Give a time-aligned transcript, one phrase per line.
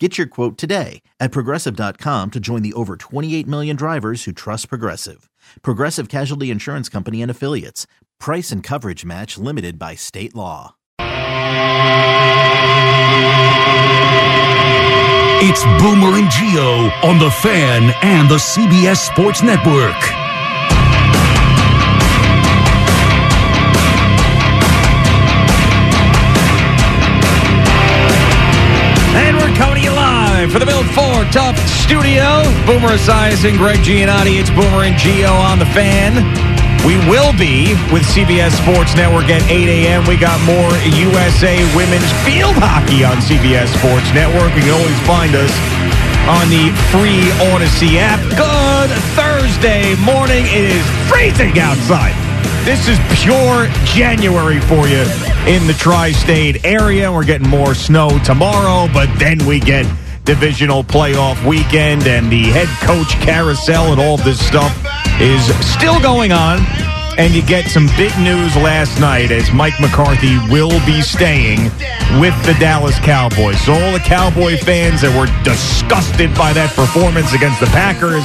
[0.00, 4.68] Get your quote today at progressive.com to join the over 28 million drivers who trust
[4.68, 5.28] Progressive.
[5.62, 7.88] Progressive Casualty Insurance Company and Affiliates.
[8.20, 10.76] Price and coverage match limited by state law.
[15.40, 20.17] It's Boomer and Gio on the Fan and the CBS Sports Network.
[30.50, 32.40] For the Build Ford Tough Studio.
[32.64, 34.40] Boomer Esiason, Greg Giannotti.
[34.40, 36.24] It's Boomer and Gio on the fan.
[36.88, 40.08] We will be with CBS Sports Network at 8 a.m.
[40.08, 44.56] We got more USA women's field hockey on CBS Sports Network.
[44.56, 45.52] You can always find us
[46.32, 48.16] on the free Audacy app.
[48.32, 50.48] Good Thursday morning.
[50.48, 52.16] It is freezing outside.
[52.64, 55.04] This is pure January for you
[55.44, 57.12] in the tri state area.
[57.12, 59.84] We're getting more snow tomorrow, but then we get
[60.28, 64.76] divisional playoff weekend and the head coach carousel and all this stuff
[65.22, 66.60] is still going on.
[67.16, 71.72] And you get some big news last night as Mike McCarthy will be staying
[72.20, 73.58] with the Dallas Cowboys.
[73.62, 78.22] So all the Cowboy fans that were disgusted by that performance against the Packers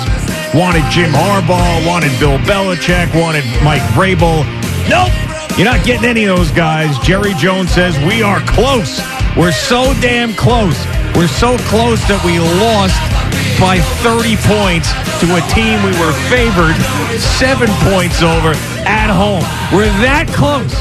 [0.52, 4.44] wanted Jim Harbaugh, wanted Bill Belichick, wanted Mike Vrabel.
[4.92, 5.16] Nope,
[5.58, 7.00] you're not getting any of those guys.
[7.00, 9.00] Jerry Jones says we are close.
[9.38, 10.76] We're so damn close.
[11.16, 12.98] We're so close that we lost
[13.62, 14.90] by 30 points
[15.22, 16.74] to a team we were favored
[17.22, 18.58] seven points over
[18.90, 19.46] at home.
[19.70, 20.74] We're that close.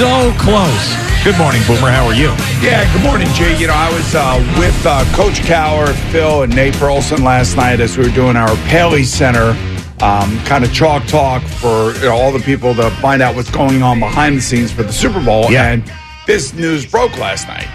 [0.00, 0.84] So close.
[1.20, 1.92] Good morning, Boomer.
[1.92, 2.32] How are you?
[2.64, 3.52] Yeah, good morning, Jay.
[3.60, 7.78] You know, I was uh, with uh, Coach Cowher, Phil, and Nate Burleson last night
[7.78, 9.52] as we were doing our Paley Center
[10.00, 13.50] um, kind of chalk talk for you know, all the people to find out what's
[13.50, 15.50] going on behind the scenes for the Super Bowl.
[15.50, 15.70] Yeah.
[15.70, 15.92] And
[16.26, 17.68] this news broke last night.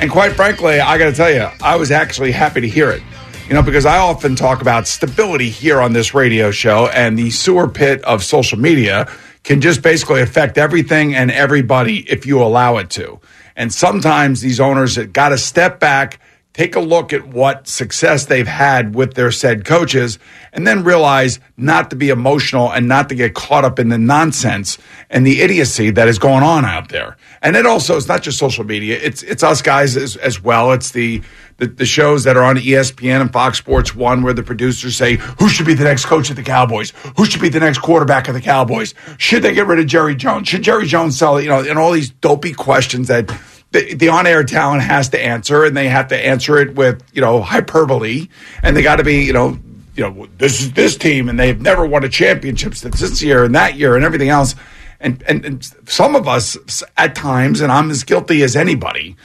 [0.00, 3.02] And quite frankly, I got to tell you, I was actually happy to hear it.
[3.48, 7.30] You know, because I often talk about stability here on this radio show, and the
[7.30, 9.10] sewer pit of social media
[9.42, 13.18] can just basically affect everything and everybody if you allow it to.
[13.56, 16.20] And sometimes these owners have got to step back,
[16.58, 20.18] take a look at what success they've had with their said coaches,
[20.52, 23.98] and then realize not to be emotional and not to get caught up in the
[23.98, 24.76] nonsense
[25.08, 27.16] and the idiocy that is going on out there.
[27.42, 30.72] And it also is not just social media; it's it's us guys as, as well.
[30.72, 31.22] It's the,
[31.58, 35.14] the the shows that are on ESPN and Fox Sports One, where the producers say,
[35.38, 36.92] "Who should be the next coach of the Cowboys?
[37.16, 38.94] Who should be the next quarterback of the Cowboys?
[39.16, 40.48] Should they get rid of Jerry Jones?
[40.48, 41.40] Should Jerry Jones sell?
[41.40, 43.30] You know, and all these dopey questions that
[43.70, 47.20] the, the on-air talent has to answer, and they have to answer it with you
[47.20, 48.28] know hyperbole,
[48.62, 49.58] and they got to be you know
[49.94, 53.44] you know this is this team, and they've never won a championship since this year
[53.44, 54.54] and that year and everything else.
[55.00, 59.16] And, and and some of us at times, and I'm as guilty as anybody,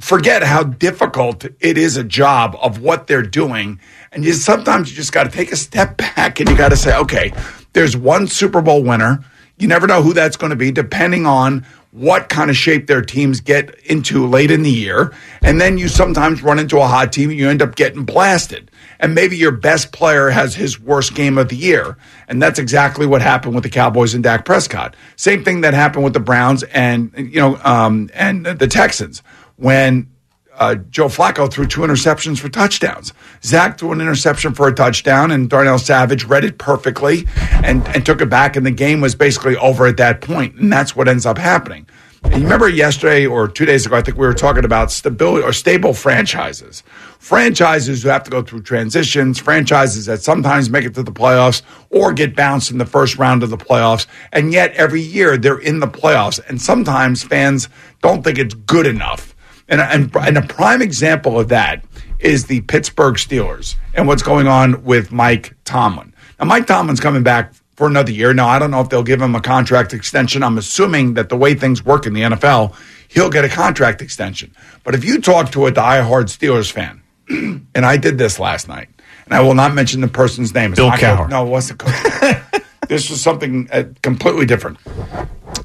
[0.00, 3.80] forget how difficult it is a job of what they're doing.
[4.12, 6.76] And you sometimes you just got to take a step back and you got to
[6.76, 7.32] say, okay,
[7.72, 9.24] there's one Super Bowl winner.
[9.58, 13.00] You never know who that's going to be, depending on what kind of shape their
[13.00, 15.14] teams get into late in the year.
[15.42, 18.70] And then you sometimes run into a hot team and you end up getting blasted.
[19.00, 21.96] And maybe your best player has his worst game of the year.
[22.28, 24.94] And that's exactly what happened with the Cowboys and Dak Prescott.
[25.16, 29.22] Same thing that happened with the Browns and, you know, um, and the Texans
[29.56, 30.10] when
[30.58, 33.12] uh, Joe Flacco threw two interceptions for touchdowns.
[33.42, 37.26] Dak threw an interception for a touchdown, and Darnell Savage read it perfectly
[37.64, 40.72] and, and took it back, and the game was basically over at that point, and
[40.72, 41.86] that's what ends up happening.
[42.24, 45.44] And you remember yesterday or two days ago, I think we were talking about stability
[45.44, 46.82] or stable franchises.
[47.20, 51.62] Franchises who have to go through transitions, franchises that sometimes make it to the playoffs
[51.90, 54.06] or get bounced in the first round of the playoffs.
[54.32, 56.40] And yet every year they're in the playoffs.
[56.48, 57.68] And sometimes fans
[58.02, 59.35] don't think it's good enough.
[59.68, 61.84] And, and, and a prime example of that
[62.18, 66.14] is the Pittsburgh Steelers and what's going on with Mike Tomlin.
[66.38, 68.32] Now, Mike Tomlin's coming back for another year.
[68.32, 70.42] Now, I don't know if they'll give him a contract extension.
[70.42, 72.74] I'm assuming that the way things work in the NFL,
[73.08, 74.54] he'll get a contract extension.
[74.84, 78.88] But if you talk to a diehard Steelers fan, and I did this last night,
[79.24, 80.72] and I will not mention the person's name.
[80.72, 81.28] It's Bill Cowher.
[81.28, 81.82] No, it wasn't.
[82.88, 84.78] this was something uh, completely different.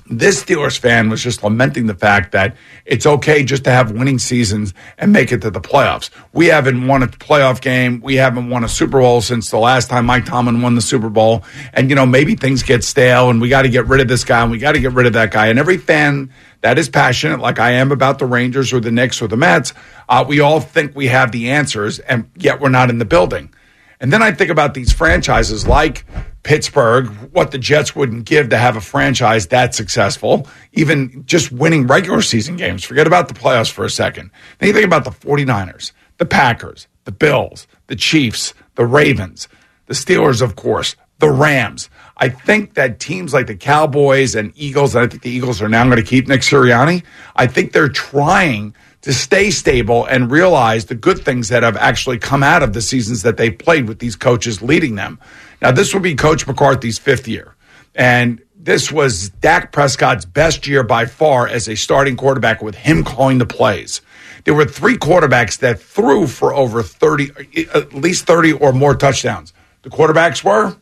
[0.09, 4.19] This Steelers fan was just lamenting the fact that it's okay just to have winning
[4.19, 6.09] seasons and make it to the playoffs.
[6.33, 8.01] We haven't won a playoff game.
[8.01, 11.09] We haven't won a Super Bowl since the last time Mike Tomlin won the Super
[11.09, 11.43] Bowl.
[11.73, 14.25] And, you know, maybe things get stale and we got to get rid of this
[14.25, 15.47] guy and we got to get rid of that guy.
[15.47, 19.21] And every fan that is passionate, like I am about the Rangers or the Knicks
[19.21, 19.73] or the Mets,
[20.09, 23.53] uh, we all think we have the answers and yet we're not in the building.
[24.01, 26.05] And then I think about these franchises like
[26.43, 31.85] Pittsburgh, what the Jets wouldn't give to have a franchise that successful, even just winning
[31.87, 32.83] regular season games.
[32.83, 34.31] Forget about the playoffs for a second.
[34.57, 39.47] Then you think about the 49ers, the Packers, the Bills, the Chiefs, the Ravens,
[39.85, 41.89] the Steelers, of course, the Rams.
[42.17, 45.69] I think that teams like the Cowboys and Eagles, and I think the Eagles are
[45.69, 47.03] now going to keep Nick Sirianni.
[47.35, 52.19] I think they're trying to stay stable and realize the good things that have actually
[52.19, 55.19] come out of the seasons that they played with these coaches leading them.
[55.61, 57.55] Now, this will be Coach McCarthy's fifth year.
[57.95, 63.03] And this was Dak Prescott's best year by far as a starting quarterback with him
[63.03, 64.01] calling the plays.
[64.43, 69.53] There were three quarterbacks that threw for over 30, at least 30 or more touchdowns.
[69.81, 70.75] The quarterbacks were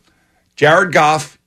[0.56, 1.38] Jared Goff,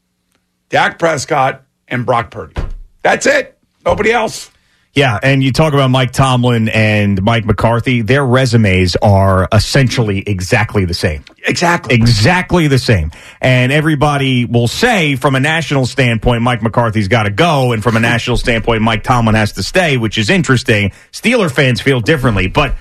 [0.69, 2.55] Dak Prescott, and Brock Purdy.
[3.03, 3.57] That's it.
[3.85, 4.49] Nobody else.
[4.95, 10.85] Yeah, and you talk about Mike Tomlin and Mike McCarthy, their resumes are essentially exactly
[10.85, 11.23] the same.
[11.47, 11.95] Exactly.
[11.95, 13.11] Exactly the same.
[13.41, 17.71] And everybody will say, from a national standpoint, Mike McCarthy's got to go.
[17.71, 20.91] And from a national standpoint, Mike Tomlin has to stay, which is interesting.
[21.11, 22.45] Steeler fans feel differently.
[22.45, 22.75] But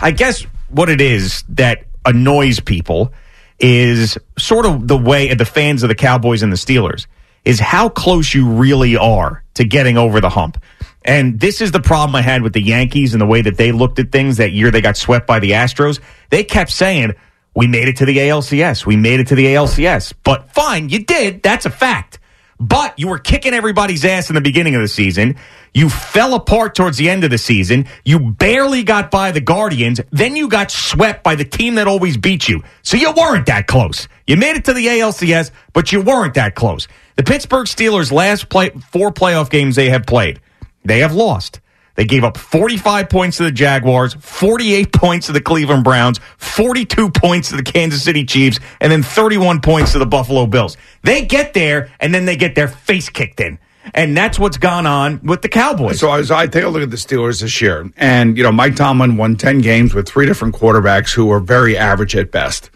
[0.00, 3.12] I guess what it is that annoys people
[3.60, 7.06] is sort of the way the fans of the Cowboys and the Steelers
[7.44, 10.58] is how close you really are to getting over the hump.
[11.04, 13.72] And this is the problem I had with the Yankees and the way that they
[13.72, 16.00] looked at things that year they got swept by the Astros.
[16.30, 17.14] They kept saying,
[17.54, 18.86] we made it to the ALCS.
[18.86, 20.14] We made it to the ALCS.
[20.24, 21.42] But fine, you did.
[21.42, 22.18] That's a fact.
[22.62, 25.36] But you were kicking everybody's ass in the beginning of the season.
[25.74, 27.86] You fell apart towards the end of the season.
[28.04, 30.00] You barely got by the Guardians.
[30.12, 32.62] Then you got swept by the team that always beat you.
[32.82, 34.06] So you weren't that close.
[34.28, 36.86] You made it to the ALCS, but you weren't that close.
[37.16, 40.40] The Pittsburgh Steelers' last play, four playoff games they have played,
[40.84, 41.60] they have lost.
[41.94, 47.10] They gave up 45 points to the Jaguars, 48 points to the Cleveland Browns, 42
[47.10, 50.76] points to the Kansas City Chiefs, and then 31 points to the Buffalo Bills.
[51.02, 53.58] They get there, and then they get their face kicked in.
[53.94, 55.98] And that's what's gone on with the Cowboys.
[55.98, 58.76] So as I take a look at the Steelers this year, and you know, Mike
[58.76, 62.70] Tomlin won ten games with three different quarterbacks who were very average at best.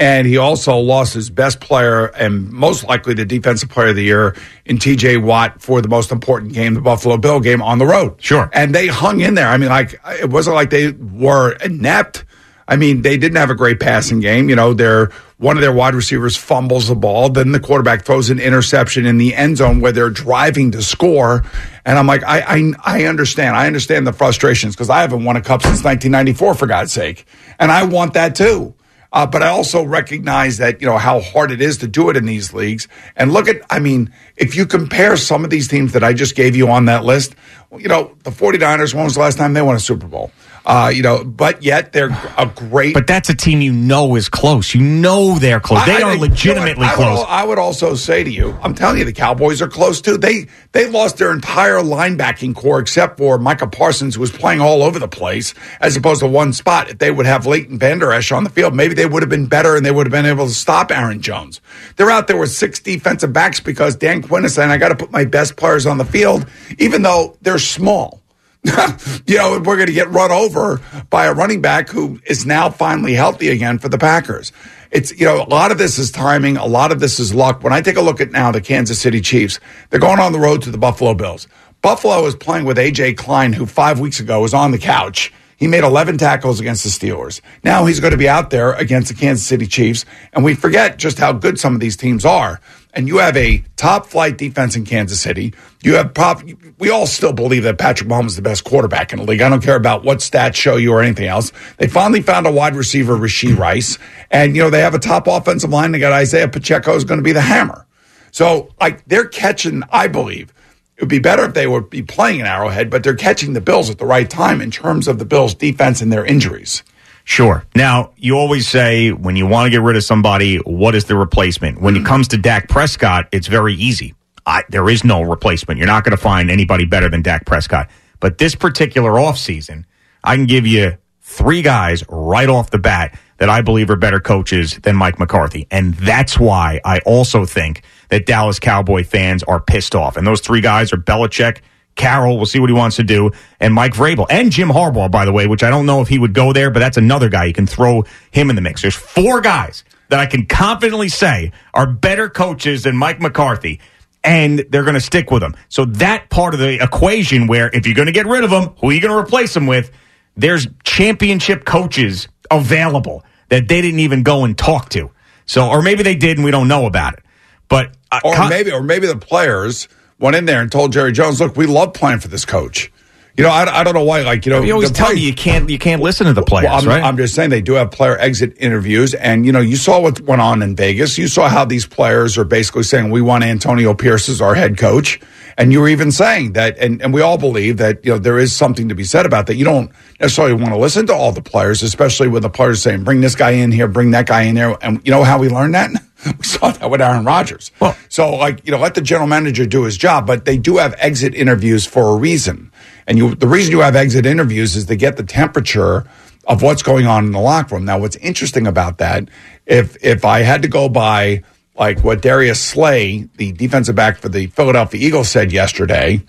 [0.00, 4.02] And he also lost his best player and most likely the defensive player of the
[4.02, 7.84] year in TJ Watt for the most important game, the Buffalo Bill game on the
[7.84, 8.14] road.
[8.18, 8.48] Sure.
[8.54, 9.48] And they hung in there.
[9.48, 12.24] I mean, like, it wasn't like they were inept.
[12.66, 14.48] I mean, they didn't have a great passing game.
[14.48, 18.30] You know, their one of their wide receivers fumbles the ball, then the quarterback throws
[18.30, 21.42] an interception in the end zone where they're driving to score.
[21.84, 23.56] And I'm like, I I, I understand.
[23.56, 27.26] I understand the frustrations because I haven't won a cup since 1994, for God's sake,
[27.58, 28.74] and I want that too.
[29.12, 32.16] Uh, but I also recognize that, you know, how hard it is to do it
[32.16, 32.86] in these leagues.
[33.16, 36.36] And look at, I mean, if you compare some of these teams that I just
[36.36, 37.34] gave you on that list,
[37.76, 40.30] you know, the 49ers, when was the last time they won a Super Bowl?
[40.70, 42.94] Uh, you know, but yet they're a great.
[42.94, 44.72] But that's a team you know is close.
[44.72, 45.84] You know they're close.
[45.84, 47.26] They I- are I- legitimately I would, close.
[47.28, 50.16] I would also say to you, I'm telling you, the Cowboys are close too.
[50.16, 54.84] They they lost their entire linebacking corps except for Micah Parsons, who was playing all
[54.84, 56.88] over the place, as opposed to one spot.
[56.88, 59.46] If they would have Leighton Vander Esch on the field, maybe they would have been
[59.46, 61.60] better and they would have been able to stop Aaron Jones.
[61.96, 64.94] They're out there with six defensive backs because Dan Quinn is saying, I got to
[64.96, 66.46] put my best players on the field,
[66.78, 68.19] even though they're small.
[69.26, 72.68] you know, we're going to get run over by a running back who is now
[72.68, 74.52] finally healthy again for the Packers.
[74.90, 76.56] It's, you know, a lot of this is timing.
[76.56, 77.62] A lot of this is luck.
[77.62, 80.40] When I take a look at now the Kansas City Chiefs, they're going on the
[80.40, 81.48] road to the Buffalo Bills.
[81.80, 85.32] Buffalo is playing with AJ Klein, who five weeks ago was on the couch.
[85.56, 87.40] He made 11 tackles against the Steelers.
[87.64, 90.04] Now he's going to be out there against the Kansas City Chiefs.
[90.32, 92.60] And we forget just how good some of these teams are.
[92.92, 95.54] And you have a top flight defense in Kansas City.
[95.82, 96.42] You have prop.
[96.78, 99.40] We all still believe that Patrick Mahomes is the best quarterback in the league.
[99.40, 101.52] I don't care about what stats show you or anything else.
[101.78, 103.98] They finally found a wide receiver, Rashee Rice.
[104.30, 105.92] And, you know, they have a top offensive line.
[105.92, 107.86] They got Isaiah Pacheco is going to be the hammer.
[108.32, 110.52] So, like, they're catching, I believe,
[110.96, 113.60] it would be better if they would be playing an Arrowhead, but they're catching the
[113.60, 116.82] Bills at the right time in terms of the Bills' defense and their injuries.
[117.30, 117.64] Sure.
[117.76, 121.14] Now, you always say when you want to get rid of somebody, what is the
[121.14, 121.80] replacement?
[121.80, 122.06] When it mm.
[122.06, 124.16] comes to Dak Prescott, it's very easy.
[124.46, 125.78] I, there is no replacement.
[125.78, 127.88] You're not going to find anybody better than Dak Prescott.
[128.18, 129.84] But this particular offseason,
[130.24, 134.18] I can give you three guys right off the bat that I believe are better
[134.18, 135.68] coaches than Mike McCarthy.
[135.70, 140.16] And that's why I also think that Dallas Cowboy fans are pissed off.
[140.16, 141.58] And those three guys are Belichick,
[141.96, 145.24] Carroll, we'll see what he wants to do, and Mike Vrabel, and Jim Harbaugh, by
[145.24, 147.44] the way, which I don't know if he would go there, but that's another guy.
[147.44, 148.82] You can throw him in the mix.
[148.82, 153.80] There's four guys that I can confidently say are better coaches than Mike McCarthy,
[154.24, 155.54] and they're going to stick with him.
[155.68, 158.74] So that part of the equation where if you're going to get rid of them,
[158.80, 159.90] who are you going to replace them with?
[160.36, 165.10] There's championship coaches available that they didn't even go and talk to.
[165.46, 167.24] So, or maybe they did and we don't know about it.
[167.68, 169.88] But uh, Or maybe, or maybe the players
[170.20, 172.92] went in there and told Jerry Jones, "Look, we love playing for this coach."
[173.36, 174.22] You know, I, I don't know why.
[174.22, 176.42] Like, you know, you always tell play- me you can't you can't listen to the
[176.42, 177.02] players, Well, I'm, right?
[177.02, 180.20] I'm just saying they do have player exit interviews, and you know, you saw what
[180.20, 181.16] went on in Vegas.
[181.16, 184.76] You saw how these players are basically saying, "We want Antonio Pierce as our head
[184.76, 185.20] coach,"
[185.60, 188.38] and you were even saying that, and, and we all believe that you know there
[188.38, 189.56] is something to be said about that.
[189.56, 193.04] You don't necessarily want to listen to all the players, especially when the players saying,
[193.04, 195.50] "Bring this guy in here, bring that guy in there," and you know how we
[195.50, 195.90] learned that.
[196.26, 197.70] We saw that with Aaron Rodgers.
[197.80, 200.76] Well- so, like, you know, let the general manager do his job, but they do
[200.76, 202.70] have exit interviews for a reason.
[203.06, 206.04] And you, the reason you have exit interviews is to get the temperature
[206.46, 207.86] of what's going on in the locker room.
[207.86, 209.30] Now, what's interesting about that,
[209.64, 211.42] if if I had to go by
[211.80, 216.22] like what Darius Slay, the defensive back for the Philadelphia Eagles, said yesterday,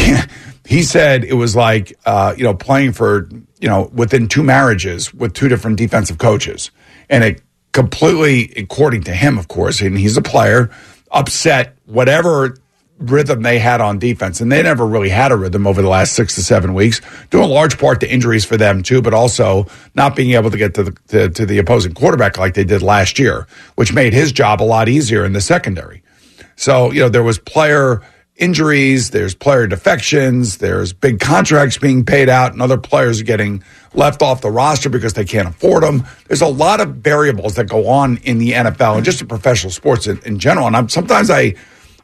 [0.66, 3.28] he said it was like uh, you know playing for
[3.60, 6.72] you know within two marriages with two different defensive coaches,
[7.08, 7.40] and it
[7.72, 10.70] completely, according to him, of course, and he's a player,
[11.12, 12.56] upset whatever
[13.00, 16.12] rhythm they had on defense, and they never really had a rhythm over the last
[16.12, 19.66] six to seven weeks, due in large part to injuries for them too, but also
[19.94, 22.82] not being able to get to the to, to the opposing quarterback like they did
[22.82, 26.02] last year, which made his job a lot easier in the secondary.
[26.56, 28.02] So, you know, there was player
[28.36, 33.62] injuries, there's player defections, there's big contracts being paid out, and other players getting
[33.94, 36.06] left off the roster because they can't afford them.
[36.26, 39.70] There's a lot of variables that go on in the NFL and just in professional
[39.70, 40.66] sports in, in general.
[40.66, 41.54] And I'm sometimes I,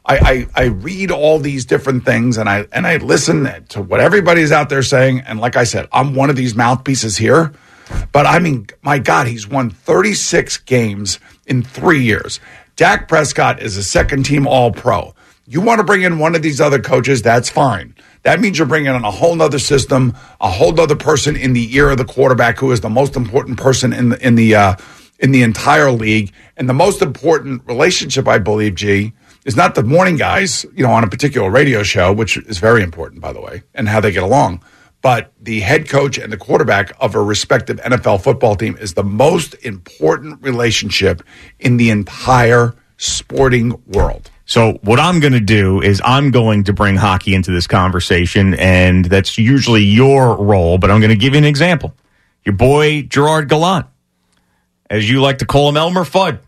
[0.07, 3.99] I, I I read all these different things and I and I listen to what
[3.99, 5.21] everybody's out there saying.
[5.21, 7.51] And like I said, I'm one of these mouthpieces here.
[8.11, 12.39] But I mean, my God, he's won 36 games in three years.
[12.75, 15.13] Dak Prescott is a second team All Pro.
[15.45, 17.95] You want to bring in one of these other coaches, that's fine.
[18.23, 21.73] That means you're bringing in a whole nother system, a whole nother person in the
[21.73, 24.75] ear of the quarterback, who is the most important person in the in the uh,
[25.19, 28.75] in the entire league, and the most important relationship, I believe.
[28.75, 29.13] G
[29.47, 32.83] is not the morning guys, you know, on a particular radio show, which is very
[32.83, 34.61] important, by the way, and how they get along.
[35.01, 39.05] But the head coach and the quarterback of a respective NFL football team is the
[39.05, 41.23] most important relationship
[41.59, 44.29] in the entire sporting world.
[44.45, 48.53] So what I'm going to do is I'm going to bring hockey into this conversation,
[48.55, 50.77] and that's usually your role.
[50.77, 51.93] But I'm going to give you an example.
[52.43, 53.85] Your boy Gerard Gallant,
[54.89, 56.39] as you like to call him, Elmer Fudd,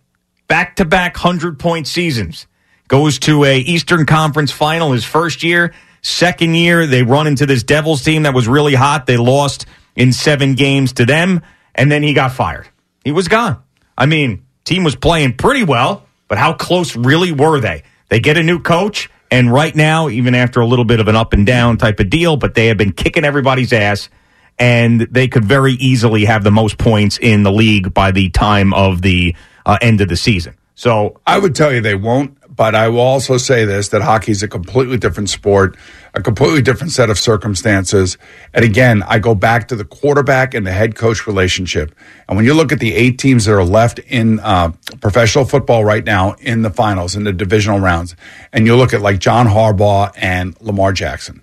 [0.47, 2.45] back to back hundred point seasons,
[2.89, 5.73] goes to a Eastern Conference final his first year.
[6.01, 9.05] Second year, they run into this Devils team that was really hot.
[9.05, 9.65] They lost
[9.95, 11.41] in seven games to them,
[11.73, 12.67] and then he got fired.
[13.05, 13.61] He was gone.
[13.97, 17.83] I mean, team was playing pretty well, but how close really were they?
[18.09, 21.15] They get a new coach, and right now, even after a little bit of an
[21.15, 24.09] up and down type of deal, but they have been kicking everybody's ass,
[24.57, 28.73] and they could very easily have the most points in the league by the time
[28.73, 30.55] of the uh, end of the season.
[30.73, 34.33] So I would tell you they won't, but I will also say this that hockey
[34.33, 35.77] is a completely different sport,
[36.13, 38.17] a completely different set of circumstances.
[38.53, 41.95] And again, I go back to the quarterback and the head coach relationship.
[42.27, 45.85] And when you look at the eight teams that are left in uh, professional football
[45.85, 48.17] right now in the finals, in the divisional rounds,
[48.51, 51.41] and you look at like John Harbaugh and Lamar Jackson.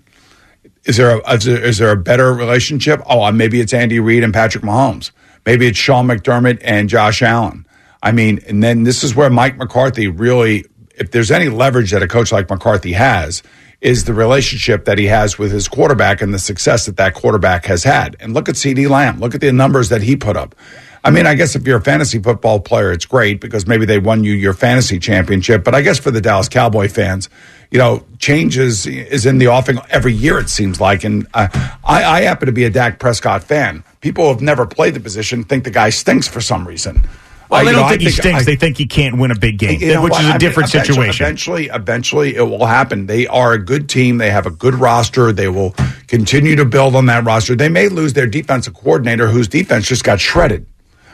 [0.85, 3.01] Is there a, is there, is there a better relationship?
[3.07, 5.09] Oh, maybe it's Andy Reid and Patrick Mahomes.
[5.47, 7.65] Maybe it's Sean McDermott and Josh Allen.
[8.03, 10.65] I mean, and then this is where Mike McCarthy really
[10.99, 13.43] if there's any leverage that a coach like McCarthy has,
[13.81, 17.65] is the relationship that he has with his quarterback and the success that that quarterback
[17.65, 18.15] has had.
[18.19, 19.19] And look at CeeDee Lamb.
[19.19, 20.55] Look at the numbers that he put up.
[21.03, 23.99] I mean, I guess if you're a fantasy football player, it's great because maybe they
[23.99, 25.63] won you your fantasy championship.
[25.63, 27.29] But I guess for the Dallas Cowboy fans,
[27.71, 31.03] you know, changes is, is in the offing every year, it seems like.
[31.03, 31.47] And uh,
[31.83, 33.83] I, I happen to be a Dak Prescott fan.
[34.01, 37.07] People who have never played the position think the guy stinks for some reason.
[37.49, 38.41] Well, Uh, they don't know, think I he stinks.
[38.41, 40.21] I- they think he can't win a big game, you know which what?
[40.21, 41.25] is I a mean, different eventually- situation.
[41.25, 43.05] Eventually, eventually, it will happen.
[43.07, 44.17] They are a good team.
[44.17, 45.31] They have a good roster.
[45.31, 45.73] They will
[46.07, 47.55] continue to build on that roster.
[47.55, 50.65] They may lose their defensive coordinator, whose defense just got shredded.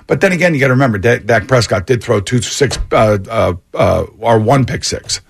[0.08, 3.18] But then again, you got to remember Dak, Dak Prescott did throw two six uh,
[3.30, 5.22] uh, uh, or one pick six.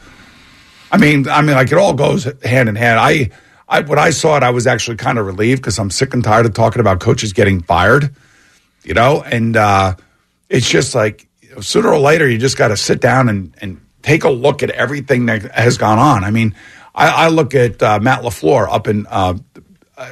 [0.92, 3.00] I mean, I mean, like it all goes hand in hand.
[3.00, 3.30] I,
[3.70, 6.24] I when I saw it, I was actually kind of relieved because I'm sick and
[6.24, 8.16] tired of talking about coaches getting fired.
[8.84, 9.96] You know, and uh,
[10.54, 11.28] it's just like
[11.60, 14.70] sooner or later you just got to sit down and and take a look at
[14.72, 16.24] everything that has gone on.
[16.24, 16.56] I mean,
[16.96, 19.34] I, I look at uh, Matt Lafleur up in uh,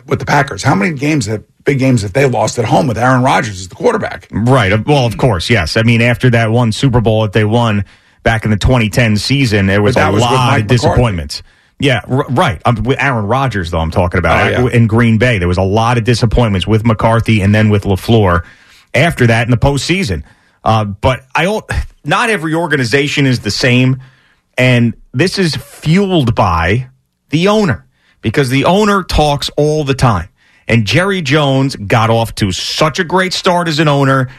[0.07, 0.63] with the Packers.
[0.63, 3.67] How many games that big games that they lost at home with Aaron Rodgers as
[3.69, 4.27] the quarterback?
[4.31, 4.71] Right.
[4.71, 5.77] Uh, Well, of course, yes.
[5.77, 7.85] I mean, after that one Super Bowl that they won
[8.23, 10.63] back in the 2010 season, there was a was lot of McCarthy.
[10.67, 11.43] disappointments.
[11.79, 12.61] Yeah, r- right.
[12.65, 14.73] Um, with Aaron Rodgers, though, I'm talking about Oh, yeah.
[14.75, 15.39] in Green Bay.
[15.39, 18.43] There was a lot of disappointments with McCarthy and then with LaFleur
[18.93, 20.23] after that in the postseason.
[20.63, 21.65] Uh, but I don't,
[22.03, 24.01] not every organization is the same.
[24.57, 26.89] And this is fueled by
[27.29, 27.87] the owner
[28.21, 30.29] because the owner talks all the time.
[30.67, 34.29] And Jerry Jones got off to such a great start as an owner,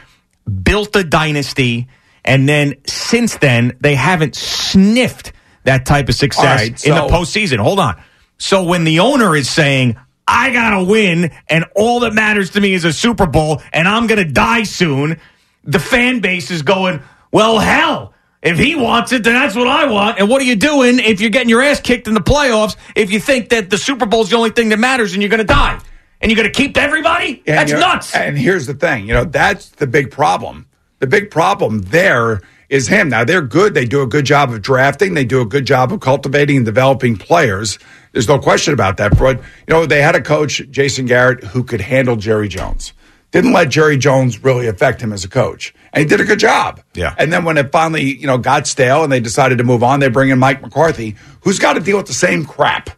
[0.63, 1.87] built a dynasty,
[2.25, 5.33] and then since then, they haven't sniffed
[5.65, 7.57] that type of success right, in the so- postseason.
[7.59, 8.01] Hold on.
[8.37, 9.95] So when the owner is saying,
[10.27, 13.87] I got to win, and all that matters to me is a Super Bowl, and
[13.87, 15.19] I'm going to die soon,
[15.63, 17.01] the fan base is going,
[17.31, 18.13] well, hell.
[18.41, 20.19] If he wants it, then that's what I want.
[20.19, 23.09] And what are you doing if you're getting your ass kicked in the playoffs if
[23.09, 25.39] you think that the Super Bowl is the only thing that matters and you're going
[25.39, 25.79] to die?
[26.19, 27.41] And you're going to keep everybody?
[27.47, 28.13] And that's nuts.
[28.13, 30.67] And here's the thing, you know, that's the big problem.
[30.99, 32.41] The big problem there
[32.73, 33.09] is him.
[33.09, 33.75] Now they're good.
[33.75, 35.13] They do a good job of drafting.
[35.13, 37.77] They do a good job of cultivating and developing players.
[38.13, 39.15] There's no question about that.
[39.17, 42.93] But you know, they had a coach, Jason Garrett, who could handle Jerry Jones.
[43.29, 46.39] Didn't let Jerry Jones really affect him as a coach, and he did a good
[46.39, 46.81] job.
[46.95, 47.13] Yeah.
[47.17, 49.99] And then when it finally, you know, got stale and they decided to move on,
[49.99, 52.89] they bring in Mike McCarthy, who's got to deal with the same crap.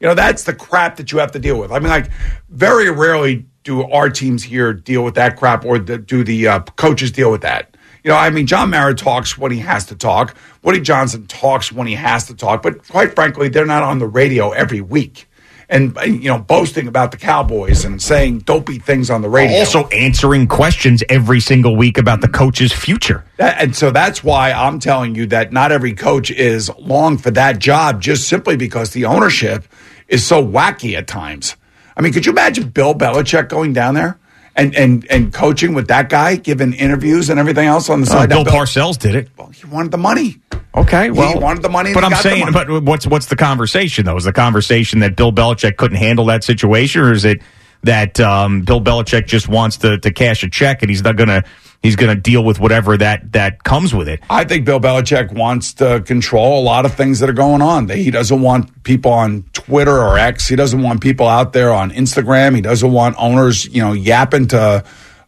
[0.00, 1.72] You know, that's the crap that you have to deal with.
[1.72, 2.10] I mean, like,
[2.48, 6.60] very rarely do our teams here deal with that crap, or the, do the uh,
[6.76, 7.75] coaches deal with that.
[8.06, 10.36] You know, I mean, John Mara talks when he has to talk.
[10.62, 12.62] Woody Johnson talks when he has to talk.
[12.62, 15.28] But quite frankly, they're not on the radio every week
[15.68, 19.58] and, you know, boasting about the Cowboys and saying dopey things on the radio.
[19.58, 23.24] also answering questions every single week about the coach's future.
[23.38, 27.32] That, and so that's why I'm telling you that not every coach is long for
[27.32, 29.64] that job just simply because the ownership
[30.06, 31.56] is so wacky at times.
[31.96, 34.16] I mean, could you imagine Bill Belichick going down there
[34.56, 38.10] and and and coaching with that guy, giving interviews and everything else on the Uh,
[38.10, 38.30] side?
[38.30, 39.28] Now, Bill Parcells did it.
[39.36, 40.38] well, he wanted the money.
[40.74, 44.16] Okay, well, he wanted the money But I'm saying, but what's what's the conversation though?
[44.16, 47.40] Is the conversation that Bill Belichick couldn't handle that situation, or is it
[47.82, 51.44] that um, Bill Belichick just wants to to cash a check and he's not gonna
[51.82, 54.20] he's gonna deal with whatever that that comes with it?
[54.28, 57.88] I think Bill Belichick wants to control a lot of things that are going on.
[57.88, 60.48] He doesn't want people on Twitter or X.
[60.48, 62.54] He doesn't want people out there on Instagram.
[62.54, 64.84] He doesn't want owners, you know, yapping to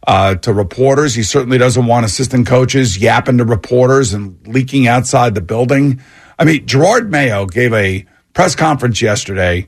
[0.07, 1.13] uh, to reporters.
[1.13, 6.01] He certainly doesn't want assistant coaches yapping to reporters and leaking outside the building.
[6.37, 9.67] I mean, Jerod Mayo gave a press conference yesterday.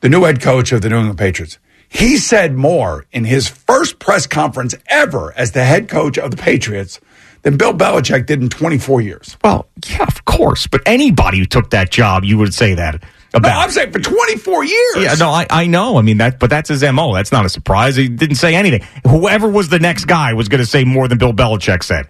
[0.00, 1.58] The new head coach of the New England Patriots.
[1.96, 6.36] He said more in his first press conference ever as the head coach of the
[6.36, 7.00] Patriots
[7.42, 9.36] than Bill Belichick did in 24 years.
[9.42, 10.66] Well, yeah, of course.
[10.66, 13.62] But anybody who took that job, you would say that No, about.
[13.64, 14.96] I'm saying for 24 years.
[14.98, 15.96] Yeah, no, I, I know.
[15.96, 17.14] I mean that, but that's his mo.
[17.14, 17.96] That's not a surprise.
[17.96, 18.82] He didn't say anything.
[19.06, 22.08] Whoever was the next guy was going to say more than Bill Belichick said.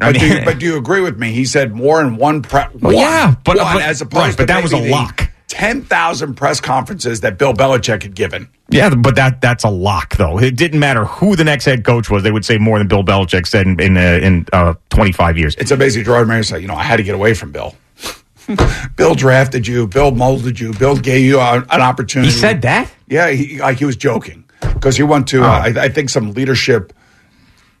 [0.00, 1.32] I But, do you, but do you agree with me?
[1.32, 2.72] He said more in one press.
[2.74, 5.30] Well, yeah, but- one, but- as opposed right, but that was a the lock.
[5.48, 8.48] 10,000 press conferences that Bill Belichick had given.
[8.70, 10.38] Yeah, but that that's a lock, though.
[10.38, 13.02] It didn't matter who the next head coach was; they would say more than Bill
[13.02, 15.54] Belichick said in in, uh, in uh, 25 years.
[15.56, 16.04] It's amazing.
[16.04, 17.74] Jerod Mayo said, you know, I had to get away from Bill.
[18.96, 19.86] Bill drafted you.
[19.86, 20.72] Bill molded you.
[20.74, 22.30] Bill gave you a- an opportunity.
[22.30, 22.90] He said that?
[23.08, 26.32] Yeah, he, like he was joking because he went to, uh, I, I think, some
[26.32, 26.92] leadership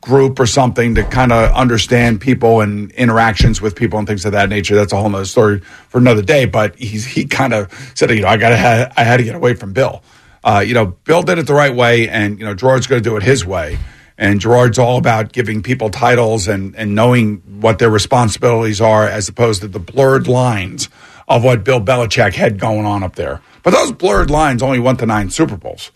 [0.00, 4.32] group or something to kind of understand people and interactions with people and things of
[4.32, 4.74] that nature.
[4.74, 6.44] That's a whole nother story for another day.
[6.44, 9.34] But he's, he kind of said, you know, I got to, I had to get
[9.34, 10.02] away from Bill.
[10.44, 13.08] Uh, you know, Bill did it the right way, and you know, Jerod's going to
[13.08, 13.78] do it his way.
[14.16, 19.28] And Jerod's all about giving people titles and, and knowing what their responsibilities are as
[19.28, 20.88] opposed to the blurred lines
[21.28, 23.40] of what Bill Belichick had going on up there.
[23.62, 25.92] But those blurred lines only went to nine Super Bowls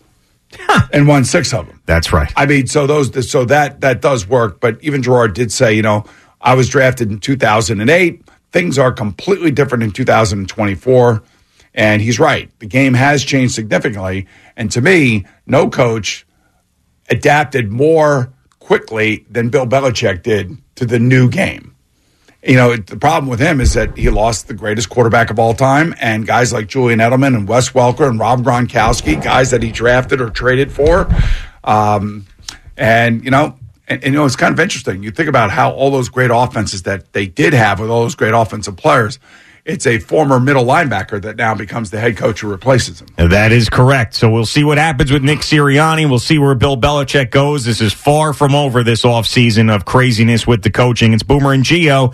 [0.93, 1.81] and won six of them.
[1.85, 2.31] That's right.
[2.35, 4.59] I mean, so those, so that that does work.
[4.59, 6.05] But even Jerod did say, you know,
[6.41, 8.23] I was drafted in 2008.
[8.51, 11.23] Things are completely different in 2024,
[11.73, 12.51] and he's right.
[12.59, 16.27] The game has changed significantly, and to me, no coach
[17.09, 21.72] adapted more quickly than Bill Belichick did to the new game.
[22.45, 25.53] You know, the problem with him is that he lost the greatest quarterback of all
[25.53, 29.71] time, and guys like Julian Edelman and Wes Welker and Rob Gronkowski, guys that he
[29.71, 31.07] drafted or traded for.
[31.63, 32.25] Um,
[32.75, 35.03] and, you know, and, and, you know, it's kind of interesting.
[35.03, 38.15] You think about how all those great offenses that they did have with all those
[38.15, 39.19] great offensive players,
[39.63, 43.07] it's a former middle linebacker that now becomes the head coach who replaces him.
[43.15, 44.15] That is correct.
[44.15, 46.09] So we'll see what happens with Nick Sirianni.
[46.09, 47.63] We'll see where Bill Belichick goes.
[47.63, 51.13] This is far from over this offseason of craziness with the coaching.
[51.13, 52.13] It's Boomer and Gio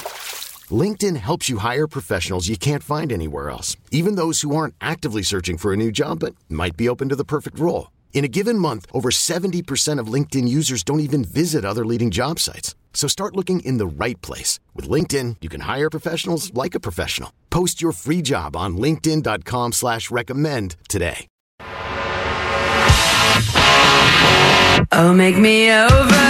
[0.71, 5.23] LinkedIn helps you hire professionals you can't find anywhere else, even those who aren't actively
[5.23, 7.89] searching for a new job but might be open to the perfect role.
[8.13, 12.37] In a given month, over 70% of LinkedIn users don't even visit other leading job
[12.37, 12.75] sites.
[12.93, 14.59] So start looking in the right place.
[14.75, 17.33] With LinkedIn, you can hire professionals like a professional.
[17.49, 21.27] Post your free job on linkedin.com slash recommend today.
[24.93, 26.21] Oh, make me over.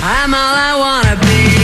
[0.00, 1.57] I'm all I wanna be.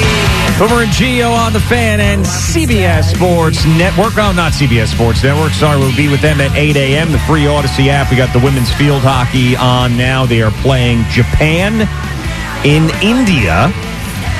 [0.57, 4.17] Boomer and Gio on the fan and CBS Sports Network.
[4.17, 5.51] Oh, not CBS Sports Network.
[5.51, 7.11] Sorry, we'll be with them at 8 a.m.
[7.11, 8.09] The free Audacy app.
[8.09, 10.27] We got the women's field hockey on now.
[10.27, 11.88] They are playing Japan
[12.64, 13.73] in India.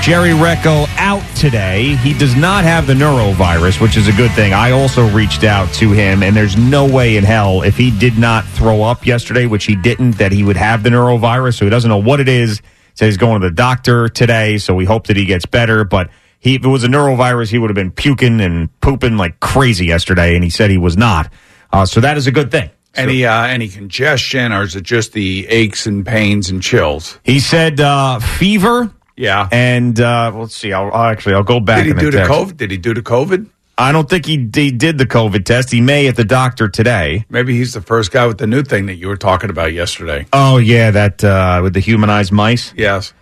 [0.03, 1.97] Jerry Recco out today.
[1.97, 4.53] He does not have the norovirus, which is a good thing.
[4.53, 8.19] I also reached out to him, and there's no way in hell if he did
[8.19, 11.59] not throw up yesterday, which he didn't, that he would have the norovirus.
[11.59, 12.63] So he doesn't know what it is.
[12.95, 15.85] Said he's going to the doctor today, so we hope that he gets better.
[15.85, 19.41] But he, if it was a norovirus, he would have been puking and pooping like
[19.41, 21.33] crazy yesterday, and he said he was not.
[21.73, 22.71] Uh, so that is a good thing.
[22.95, 27.19] Any uh, any congestion, or is it just the aches and pains and chills?
[27.25, 28.93] He said uh, fever.
[29.17, 29.49] Yeah.
[29.51, 30.73] And uh, let's see.
[30.73, 31.85] I'll, I'll actually I'll go back.
[31.85, 32.19] Did he do the.
[32.19, 32.57] COVID?
[32.57, 33.49] Did he do the COVID?
[33.77, 35.71] I don't think he, he did the COVID test.
[35.73, 37.25] He may at the doctor today.
[37.29, 40.27] Maybe he's the first guy with the new thing that you were talking about yesterday.
[40.33, 42.73] Oh yeah, that uh, with the humanized mice.
[42.77, 43.13] Yes.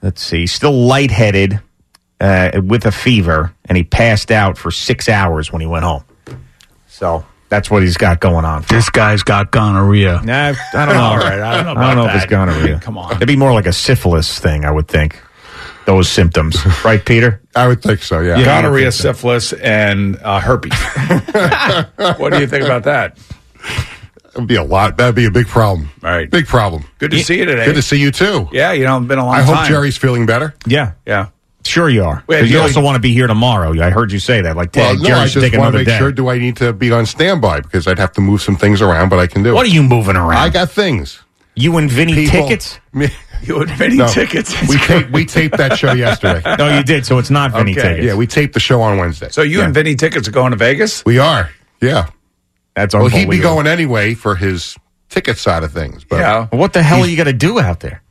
[0.00, 0.46] Let's see.
[0.46, 1.60] Still lightheaded
[2.20, 6.04] uh, with a fever, and he passed out for six hours when he went home.
[6.86, 8.64] So that's what he's got going on.
[8.68, 10.20] This guy's got gonorrhea.
[10.24, 11.00] Nah, I don't know.
[11.02, 12.30] All right, I don't know I don't about know if it's that.
[12.30, 12.80] gonorrhea.
[12.80, 13.16] Come on.
[13.16, 15.20] It'd be more like a syphilis thing, I would think.
[15.88, 17.40] Those symptoms, right, Peter?
[17.56, 18.20] I would think so.
[18.20, 18.44] Yeah.
[18.44, 20.78] Gonorrhea, syphilis, and uh, herpes.
[22.18, 23.16] what do you think about that?
[24.34, 24.98] It'd be a lot.
[24.98, 25.88] That'd be a big problem.
[26.04, 26.84] All right, Big problem.
[26.98, 27.64] Good to see you today.
[27.64, 28.50] Good to see you too.
[28.52, 29.44] Yeah, you know, it's been a long time.
[29.44, 29.56] I time.
[29.56, 30.54] hope Jerry's feeling better.
[30.66, 30.92] Yeah.
[31.06, 31.28] Yeah.
[31.64, 32.22] Sure you are.
[32.26, 33.72] Wait, 'Cause you no, also want to be here tomorrow.
[33.82, 34.56] I heard you say that.
[34.56, 35.98] Like, Well, no, Jerry I should just take want another to make day.
[35.98, 36.12] sure.
[36.12, 39.08] Do I need to be on standby because I'd have to move some things around,
[39.08, 40.36] but I can do what are you moving around?
[40.36, 41.22] I got things.
[41.54, 42.78] you and Vinny People- tickets?
[42.92, 43.08] Me-
[43.42, 44.06] You had many No.
[44.08, 44.54] tickets.
[44.68, 46.42] We taped we taped that show yesterday.
[46.58, 47.06] No, you did.
[47.06, 47.82] So it's not Vinny Okay.
[47.82, 48.04] tickets.
[48.06, 49.28] Yeah, we taped the show on Wednesday.
[49.30, 51.04] so you and Vinny tickets are going to Vegas?
[51.04, 51.50] we are.
[51.80, 52.08] Yeah.
[52.74, 54.76] That's Well, he'd be going anyway for his
[55.08, 56.04] ticket side of things.
[56.04, 56.46] But Yeah.
[56.52, 58.02] Well, What the hell are you going to do out there?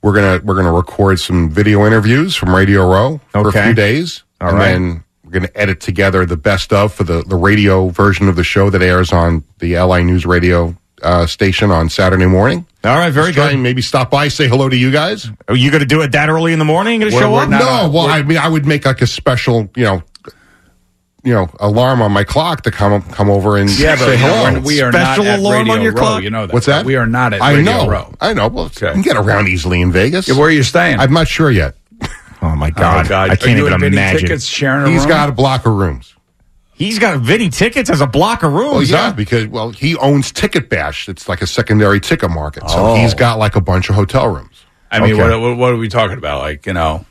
[0.00, 4.22] we're gonna we're gonna record some video interviews from Radio Row for a few days,
[4.40, 4.66] All and right.
[4.68, 8.44] then we're gonna edit together the best of for the the radio version of the
[8.44, 12.66] show that airs on the LI News Radio uh, station on Saturday morning.
[12.84, 13.58] All right, very Just good.
[13.58, 15.30] maybe stop by, say hello to you guys.
[15.48, 17.00] Are you going to do it that early in the morning?
[17.00, 17.48] Going to show up?
[17.48, 20.02] not- no, well, we're- I mean, I would make like a special, you know,
[21.24, 24.44] you know, alarm on my clock to come come over and Yeah, but say hello.
[24.44, 25.98] we're- we are Special not at alarm Radio on your Row.
[26.00, 26.22] clock?
[26.22, 26.54] You know that.
[26.54, 26.84] What's that?
[26.84, 27.88] We are not at I Radio know.
[27.90, 28.14] Row.
[28.20, 28.48] I know.
[28.48, 28.86] Well, Okay.
[28.86, 30.28] you can get around easily in Vegas.
[30.28, 31.00] Yeah, where are you staying?
[31.00, 31.74] I'm not sure yet.
[32.40, 33.06] Oh, my God.
[33.06, 33.30] oh, God.
[33.30, 34.20] I can't you even imagine.
[34.20, 35.08] tickets sharing a He's room?
[35.08, 36.14] got a block of rooms.
[36.78, 38.72] He's got Vinny tickets as a block of rooms.
[38.72, 39.12] Well, yeah, huh?
[39.12, 41.08] because well, he owns Ticket Bash.
[41.08, 42.62] It's like a secondary ticket market.
[42.70, 42.94] So Oh.
[42.94, 45.22] he's got like a bunch of hotel rooms I mean, Okay.
[45.30, 46.38] what, what, what are we talking about?
[46.40, 47.04] Like, you know,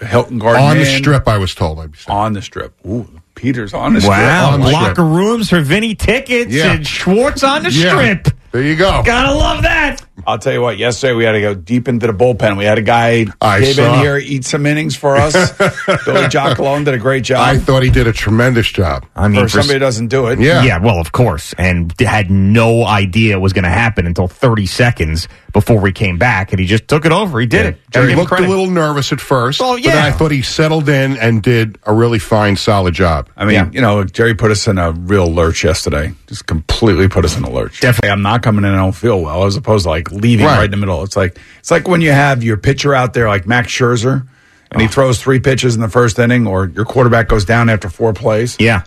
[0.00, 1.26] Hilton Garden on the Inn, strip.
[1.28, 1.78] I was told.
[1.80, 2.16] I'd be saying.
[2.18, 2.74] On the strip.
[2.86, 4.12] Ooh, Peter's on the strip.
[4.16, 6.72] Wow, block of rooms for Vinny tickets Yeah.
[6.72, 7.90] and Schwartz on the Yeah.
[7.90, 8.28] strip.
[8.52, 9.02] There you go.
[9.04, 10.00] Gotta love that.
[10.26, 10.78] I'll tell you what.
[10.78, 12.56] Yesterday we had to go deep into the bullpen.
[12.56, 15.32] We had a guy I came in here eat some innings for us.
[15.56, 17.40] Billy Jockalone did a great job.
[17.40, 19.06] I thought he did a tremendous job.
[19.16, 20.38] I mean, for for somebody who doesn't do it.
[20.38, 20.62] Yeah.
[20.62, 24.66] Yeah, well, of course, and had no idea it was going to happen until 30
[24.66, 27.38] seconds before we came back, and he just took it over.
[27.38, 27.78] He did it.
[27.90, 30.04] Gotta He give him looked a little nervous at first, Oh, yeah, but then.
[30.04, 33.28] I thought he settled in and did a really fine, solid job.
[33.36, 33.70] I mean, Yeah.
[33.72, 36.12] you know, Jerry put us in a real lurch yesterday.
[36.26, 37.80] Just completely put us in a lurch.
[37.80, 38.72] Definitely, I'm not coming in.
[38.72, 40.56] I don't feel well, as opposed to like leaving Right.
[40.56, 41.02] right, in the middle.
[41.02, 44.26] It's like it's like when you have your pitcher out there, like Max Scherzer,
[44.70, 44.90] and he oh.
[44.90, 48.56] throws three pitches in the first inning, or your quarterback goes down after four plays.
[48.58, 48.84] Yeah.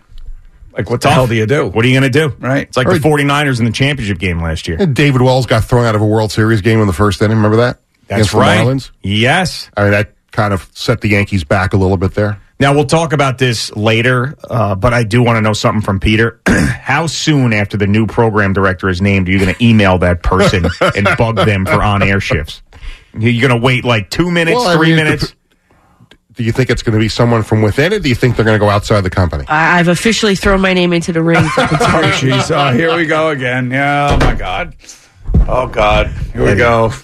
[0.77, 1.67] Like, what the hell do you do?
[1.67, 2.35] What are you going to do?
[2.39, 2.67] Right.
[2.67, 4.77] It's like Or- the 49ers in the championship game last year.
[4.77, 7.37] David Wells got thrown out of a World Series game in the first inning.
[7.37, 7.79] Remember that?
[8.07, 8.59] That's Against right.
[8.65, 8.91] Marlins?
[9.01, 9.69] Yes.
[9.77, 12.39] I mean, that kind of set the Yankees back a little bit there.
[12.59, 15.99] Now we'll talk about this later, uh, but I do want to know something from
[15.99, 16.39] Peter.
[16.47, 20.23] How soon after the new program director is named are you going to email that
[20.23, 22.61] person and bug them for on-air shifts?
[23.17, 25.35] You're going to wait like two minutes, Well, three mean, it minutes?
[26.35, 28.03] Do you think it's going to be someone from within it?
[28.03, 29.45] Do you think they're going to go outside the company?
[29.47, 31.43] I- I've officially thrown my name into the ring.
[31.49, 32.51] For Oh, jeez.
[32.55, 33.71] Oh, here we go again.
[33.71, 34.09] Yeah.
[34.11, 34.75] Oh, my God.
[35.47, 36.07] Oh, God.
[36.33, 36.91] Here we go.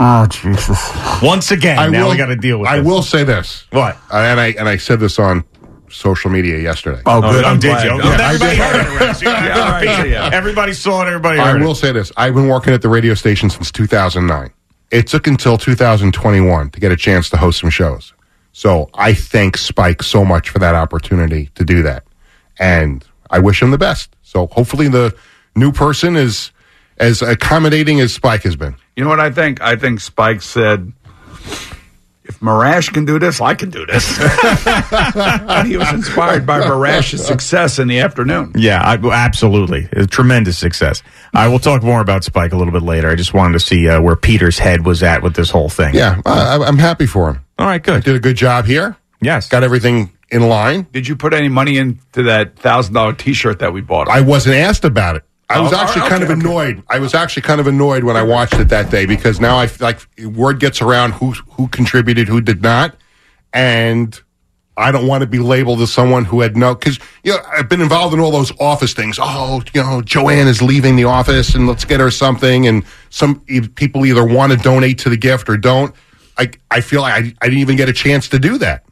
[0.00, 0.78] Oh Jesus!
[1.24, 2.68] Once again, now we got to deal with.
[2.68, 2.86] I this.
[2.86, 3.66] will say this.
[3.72, 3.96] What?
[4.12, 5.42] Uh, and I and I said this on
[5.90, 7.02] social media yesterday.
[7.04, 7.44] Oh, Oh, good.
[7.44, 7.84] oh, I'm did glad.
[7.84, 7.90] you?
[7.90, 8.58] Oh, I everybody did.
[8.60, 9.22] heard it.
[9.22, 10.30] Yeah, all right, yeah.
[10.32, 11.08] Everybody saw it.
[11.08, 11.76] Everybody I will it.
[11.76, 12.12] say this.
[12.16, 14.50] I've been working at the radio station since 2009.
[14.90, 18.14] It took until 2021 to get a chance to host some shows.
[18.52, 22.04] So I thank Spike so much for that opportunity to do that.
[22.58, 24.16] And I wish him the best.
[24.22, 25.14] So hopefully the
[25.54, 26.50] new person is
[26.96, 28.76] as accommodating as Spike has been.
[28.96, 29.60] You know what I think?
[29.60, 30.92] I think Spike said,
[32.28, 34.18] if Marash can do this, I can do this.
[34.20, 38.52] and he was inspired by Marash's success in the afternoon.
[38.54, 39.88] Yeah, I, absolutely.
[39.92, 41.02] A tremendous success.
[41.34, 43.08] I will talk more about Spike a little bit later.
[43.08, 45.94] I just wanted to see uh, where Peter's head was at with this whole thing.
[45.94, 47.44] Yeah, I, I'm happy for him.
[47.58, 48.04] All right, good.
[48.04, 48.96] Did a good job here.
[49.20, 49.48] Yes.
[49.48, 50.86] Got everything in line.
[50.92, 54.08] Did you put any money into that $1,000 t shirt that we bought?
[54.08, 55.24] I wasn't asked about it.
[55.50, 56.48] I was Oh, actually right, kind okay, of okay.
[56.48, 56.82] annoyed.
[56.88, 59.66] I was actually kind of annoyed when I watched it that day because now I
[59.66, 60.00] feel like
[60.36, 62.96] word gets around who who contributed, who did not,
[63.52, 64.18] and
[64.76, 66.74] I don't want to be labeled as someone who had no.
[66.74, 69.18] Because you know I've been involved in all those office things.
[69.20, 72.66] Oh, you know, Joanne is leaving the office, and let's get her something.
[72.66, 73.40] And some
[73.74, 75.94] people either want to donate to the gift or don't.
[76.36, 78.84] I I feel like I, I didn't even get a chance to do that.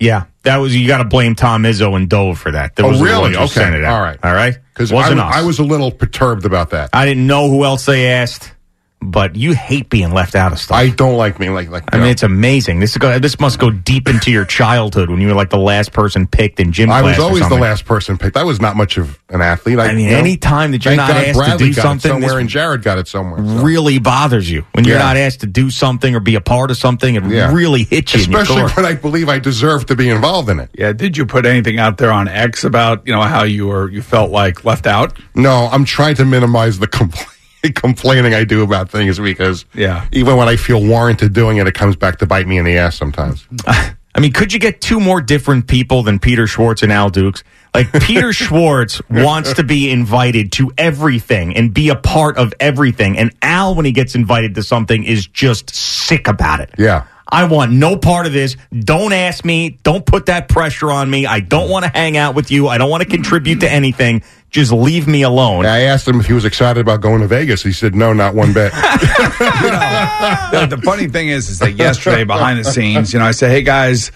[0.00, 0.86] Yeah, that was you.
[0.86, 2.76] Got to blame Tom Izzo and Dove for that.
[2.76, 3.36] Those Oh, the really?
[3.36, 3.46] Okay.
[3.46, 3.94] sent it out.
[3.96, 4.18] All right.
[4.22, 4.56] all right.
[4.72, 5.18] Because I, was-.
[5.18, 6.90] I was a little perturbed about that.
[6.92, 8.52] I didn't know who else they asked,
[9.00, 10.76] but you hate being left out of stuff.
[10.76, 11.84] I don't like being like like.
[11.92, 12.80] I you mean, it's amazing.
[12.80, 15.56] This is go, this must go deep into your childhood when you were like the
[15.58, 17.16] last person picked in gym I class.
[17.16, 18.36] was or always the last person picked.
[18.36, 19.78] I was not much of an athlete.
[19.78, 21.82] I mean, you know, any time that you're not God asked to do got it
[21.82, 23.38] something, somewhere, and Jared got it somewhere.
[23.38, 23.62] so.
[23.62, 25.02] really bothers you when you're Yeah.
[25.04, 27.14] not asked to do something or be a part of something.
[27.14, 27.52] It Yeah.
[27.52, 28.24] really hits you.
[28.24, 28.82] in your Especially core.
[28.82, 30.70] when I believe I deserve to be involved in it.
[30.76, 30.92] yeah.
[30.92, 34.02] Did you put anything out there on X about, you know, how you were, you
[34.02, 35.16] felt like left out?
[35.36, 37.24] No, I'm trying to minimize the compl-
[37.74, 40.06] complaining I do about things because Yeah.
[40.12, 42.76] even when I feel warranted doing it, it comes back to bite me in the
[42.78, 43.46] ass sometimes.
[43.66, 47.44] I mean, could you get two more different people than Peter Schwartz and Al Dukes?
[47.74, 53.16] Like Peter Schwartz wants to be invited to everything and be a part of everything,
[53.18, 56.74] and Al, when he gets invited to something, is just sick about it.
[56.78, 57.04] Yeah.
[57.30, 58.56] I want no part of this.
[58.72, 59.78] Don't ask me.
[59.82, 61.26] Don't put that pressure on me.
[61.26, 62.68] I don't want to hang out with you.
[62.68, 64.22] I don't want to contribute to anything.
[64.50, 65.66] Just leave me alone.
[65.66, 67.62] I asked him if he was excited about going to Vegas.
[67.62, 68.72] He said, no, not one bit.
[68.72, 73.50] the, the funny thing is, is that yesterday behind the scenes, you know, I said,
[73.50, 74.10] "Hey guys,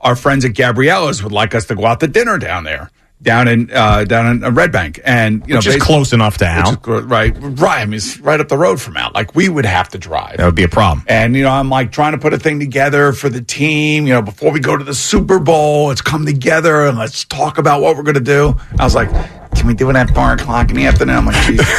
[0.00, 3.48] our friends at Gabriella's would like us to go out to dinner down there, down
[3.48, 6.72] in uh, down in uh, Red Bank, and you know, basi- close enough to Al.
[6.72, 7.34] is right?
[7.38, 7.80] Right.
[7.80, 9.10] I mean, it's right up the road from Al.
[9.14, 10.36] Like we would have to drive.
[10.36, 11.04] That would be a problem.
[11.08, 14.06] And you know, I'm like trying to put a thing together for the team.
[14.06, 17.58] You know, before we go to the Super Bowl, let's come together and let's talk
[17.58, 18.54] about what we're going to do.
[18.78, 19.10] I was like,
[19.54, 21.16] can we do it at four o'clock in the afternoon?
[21.16, 21.68] I'm like, Jesus.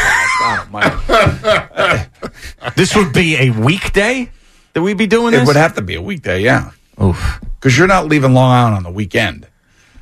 [2.75, 4.29] This would be a weekday
[4.73, 5.41] that we'd be doing this.
[5.41, 6.71] It would have to be a weekday, yeah,
[7.01, 7.39] Oof.
[7.55, 9.47] because you're not leaving Long Island on the weekend.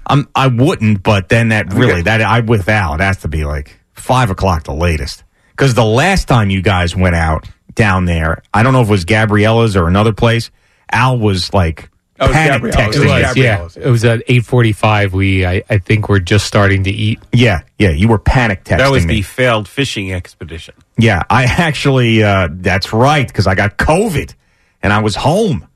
[0.07, 3.43] I'm, I wouldn't, but then that really that I with Al, it has to be
[3.45, 5.23] like five o'clock the latest.
[5.51, 8.91] Because the last time you guys went out down there, I don't know if it
[8.91, 10.49] was Gabriella's or another place.
[10.91, 11.89] Al was like
[12.19, 12.75] Oh, panic Gabriella's.
[12.75, 12.95] texting.
[12.95, 13.21] It was me.
[13.41, 13.75] Gabriella's.
[13.77, 15.13] yeah, it was at eight forty-five.
[15.13, 17.19] We, I, I think, we're just starting to eat.
[17.31, 19.15] Yeah, yeah, you were panic texting That was me.
[19.17, 20.73] the failed fishing expedition.
[20.97, 24.33] yeah, I actually, uh, that's right, because I got COVID
[24.81, 25.67] and I was home.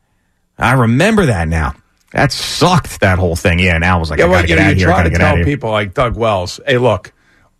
[0.58, 1.76] I remember that now.
[2.12, 3.00] That sucked.
[3.02, 3.60] That whole thing.
[3.60, 4.88] Yeah, and Al was like, Yeah, I well, gotta you get out of here.
[4.88, 7.13] Try to tell people like Doug Wells, hey, look,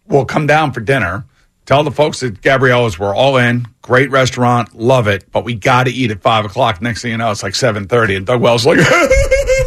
[0.08, 1.26] we'll come down for dinner.
[1.66, 3.66] Tell the folks at Gabriella's we're all in.
[3.82, 6.82] Great restaurant, love it, but we got to eat at five o'clock.
[6.82, 8.78] Next thing you know, it's like seven thirty, and Doug Wells is like,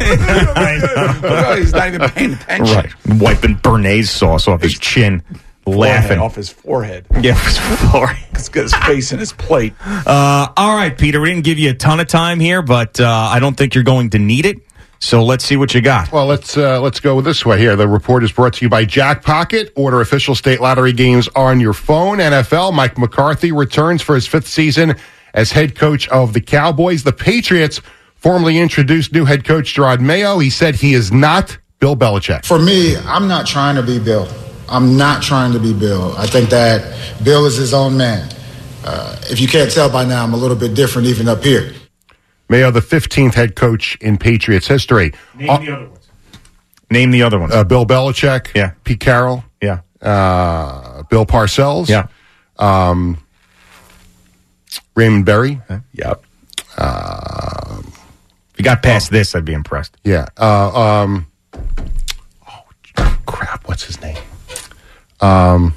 [1.57, 2.75] he's not even paying attention.
[2.75, 5.21] Right, wiping Béarnaise sauce off his chin,
[5.63, 6.19] Forehead laughing.
[6.19, 7.05] off his forehead.
[7.21, 7.57] Yeah, his
[7.91, 8.27] forehead.
[8.35, 9.73] He's got his face in his plate.
[9.81, 11.19] Uh, all right, Peter.
[11.21, 13.83] We didn't give you a ton of time here, but uh, I don't think you're
[13.83, 14.57] going to need it.
[14.99, 16.11] So let's see what you got.
[16.11, 17.75] Well, let's uh, let's go this way here.
[17.75, 19.71] The report is brought to you by Jack Pocket.
[19.75, 22.17] Order official state lottery games on your phone.
[22.17, 22.73] NFL.
[22.73, 24.95] Mike McCarthy returns for his fifth season
[25.33, 27.03] as head coach of the Cowboys.
[27.03, 27.81] The Patriots
[28.15, 30.39] formally introduced new head coach Jerod Mayo.
[30.39, 32.45] He said he is not Bill Belichick.
[32.45, 34.27] For me, I'm not trying to be Bill.
[34.67, 36.15] I'm not trying to be Bill.
[36.17, 38.27] I think that Bill is his own man.
[38.83, 41.73] Uh, if you can't tell by now, I'm a little bit different even up here.
[42.49, 45.13] Mayo, the 15th head coach in Patriots history.
[45.35, 46.07] Name Uh, the other ones.
[46.91, 47.53] Name the other ones.
[47.53, 48.47] uh, Bill Belichick.
[48.55, 48.71] Yeah.
[48.83, 49.43] Pete Carroll.
[49.61, 49.79] yeah.
[50.01, 51.89] Uh, Bill Parcells.
[51.89, 52.07] Yeah.
[52.57, 53.17] Um,
[54.95, 55.59] Raymond Berry.
[55.93, 56.23] Yep.
[56.77, 59.97] If you got past this, I'd be impressed.
[60.03, 60.27] Yeah.
[60.37, 61.27] Uh, um,
[62.47, 63.67] oh, crap.
[63.67, 64.17] What's his name?
[65.21, 65.73] Um,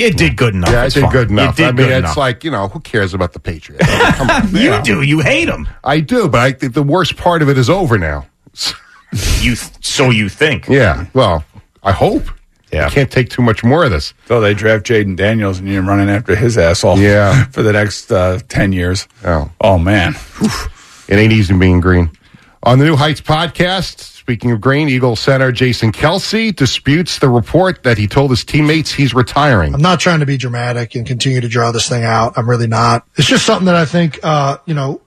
[0.00, 0.70] You did good enough.
[0.70, 1.12] yeah, I It's did fine.
[1.12, 1.56] good enough.
[1.56, 2.16] Did I mean, it's enough.
[2.16, 3.84] like, you know, who cares about the Patriots?
[3.88, 4.54] I mean, come on.
[4.56, 5.02] you do.
[5.02, 5.68] You hate them.
[5.84, 8.26] I do, but I think the worst part of it is over now.
[9.40, 10.68] You th- so you think?
[10.68, 11.06] Yeah.
[11.14, 11.44] Well,
[11.82, 12.28] I hope.
[12.72, 12.86] Yeah.
[12.86, 14.14] I can't take too much more of this.
[14.28, 16.96] So they draft Jayden Daniels, and you're running after his asshole.
[16.96, 17.44] Yeah.
[17.50, 19.08] for the next uh, ten years.
[19.24, 19.50] Oh.
[19.60, 20.14] Oh man.
[21.08, 22.12] It ain't easy being green.
[22.62, 27.84] On the New Heights podcast, speaking of green, Eagle center Jason Kelce disputes the report
[27.84, 29.72] that he told his teammates he's retiring.
[29.72, 32.34] I'm not trying to be dramatic and continue to draw this thing out.
[32.36, 33.06] I'm really not.
[33.16, 35.00] It's just something that I think, uh, you know,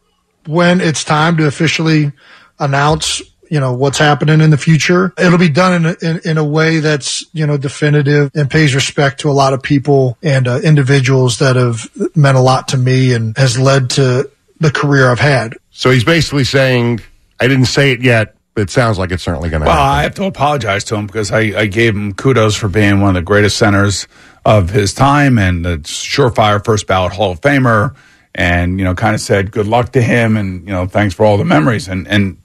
[0.48, 2.12] when it's time to officially
[2.58, 6.38] announce, you know, what's happening in the future, it'll be done in a, in, in
[6.40, 10.48] a way that's, you know, definitive and pays respect to a lot of people and
[10.48, 14.28] uh, individuals that have meant a lot to me and has led to
[14.60, 15.56] the career I've had.
[15.70, 17.02] So he's basically saying,
[17.40, 20.00] I didn't say it yet, but it sounds like it's certainly going to Well, happen.
[20.00, 23.10] I have to apologize to him because I, I gave him kudos for being one
[23.10, 24.08] of the greatest centers
[24.46, 27.96] of his time and a surefire first ballot Hall of Famer.
[28.36, 31.24] And, you know, kind of said good luck to him and, you know, thanks for
[31.24, 32.38] all the memories and, and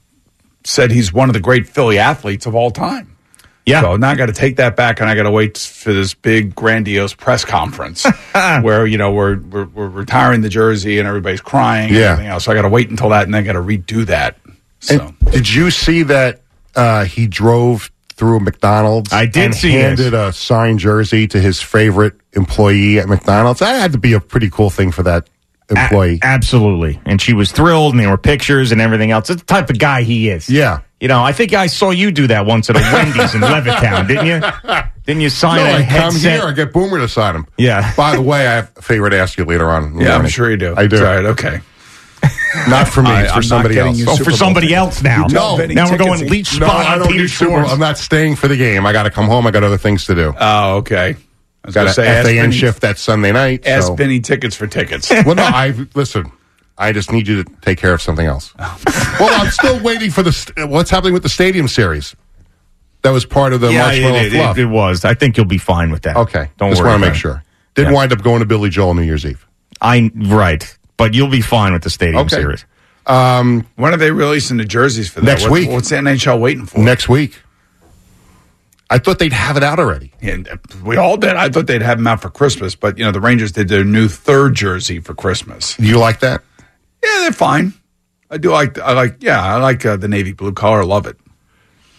[0.63, 3.15] said he's one of the great Philly athletes of all time.
[3.65, 3.81] Yeah.
[3.81, 6.13] So now I got to take that back and I got to wait for this
[6.13, 11.41] big grandiose press conference where, you know, we're, we're, we're retiring the jersey and everybody's
[11.41, 12.11] crying and Yeah.
[12.11, 12.45] everything else.
[12.45, 14.37] So I got to wait until that and then I got to redo that.
[14.79, 14.99] So.
[15.21, 16.41] And did you see that
[16.75, 19.11] uh, he drove through a McDonald's?
[19.13, 23.59] I did and see handed a signed jersey to his favorite employee at McDonald's.
[23.59, 25.29] That had to be a pretty cool thing for that
[25.69, 26.19] employee.
[26.21, 26.99] A- absolutely.
[27.05, 29.29] And she was thrilled, and there were pictures and everything else.
[29.29, 30.49] It's the type of guy he is.
[30.49, 30.81] yeah.
[31.01, 34.05] You know, I think I saw you do that once at a Wendy's in Levittown,
[34.05, 34.41] didn't you?
[35.05, 37.47] Didn't you sign No, a I come here, I get Boomer to sign him.
[37.57, 37.95] Yeah.
[37.95, 39.85] By the way, I have a favor to ask you later on.
[39.85, 40.73] in the Yeah, I'm sure you do.
[40.75, 40.97] I do.
[40.97, 41.23] All right.
[41.23, 41.61] Okay.
[42.67, 43.97] Not for me, I- it's for I'm somebody else.
[43.97, 44.77] you oh, for somebody tickets.
[44.97, 45.27] else now.
[45.27, 45.57] You No.
[45.67, 47.57] Now we're going leech No, spot I on don't Peter need Super Bowl.
[47.59, 47.73] Schwartz.
[47.73, 48.85] I'm not staying for the game.
[48.85, 49.45] I got to come home.
[49.47, 50.33] I got other things to do.
[50.39, 51.15] Oh, okay.
[51.63, 53.67] I was got gonna a say, ask FAN Vinny- shift that Sunday night.
[53.67, 55.11] Ask so- Vinny tickets for tickets.
[55.25, 56.31] Well, no, I listen.
[56.77, 58.53] I just need you to take care of something else.
[58.57, 58.79] Oh.
[59.19, 62.15] well, I'm still waiting for the st- what's happening with the stadium series.
[63.01, 64.57] That was part of the yeah, marshmallow it, it, fluff.
[64.57, 65.03] it, it was.
[65.05, 66.15] I think you'll be fine with that.
[66.17, 66.91] okay, Don't just worry.
[66.91, 67.19] want to about make it.
[67.19, 67.43] sure.
[67.75, 67.95] Didn't Yeah.
[67.97, 69.45] wind up going to Billy Joel New Year's Eve.
[69.81, 70.77] I right.
[70.99, 72.35] But you'll be fine with the Stadium Okay.
[72.35, 72.65] Series.
[73.07, 75.25] Um, when are they releasing the jerseys for that?
[75.25, 75.69] Next What- week.
[75.71, 76.77] What's the NHL waiting for?
[76.77, 77.39] next week.
[78.91, 80.11] I thought they'd have it out already.
[80.21, 80.47] And
[80.83, 81.35] we all did.
[81.35, 83.83] I thought they'd have them out for Christmas, but you know the Rangers did their
[83.83, 85.75] new third jersey for Christmas.
[85.79, 86.41] You like that?
[87.03, 87.73] Yeah, they're fine.
[88.31, 88.77] I do like.
[88.79, 89.17] I like.
[89.21, 90.81] Yeah, I like uh, the navy blue color.
[90.81, 91.17] I love it.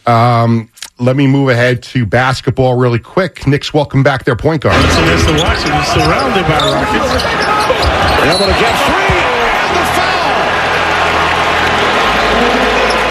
[0.06, 3.46] Um, let me move ahead to basketball really quick.
[3.46, 4.76] Knicks welcome back their point guard.
[4.92, 7.24] So there's the Washington surrounded by Rockets.
[8.20, 10.50] Able to get free and the foul.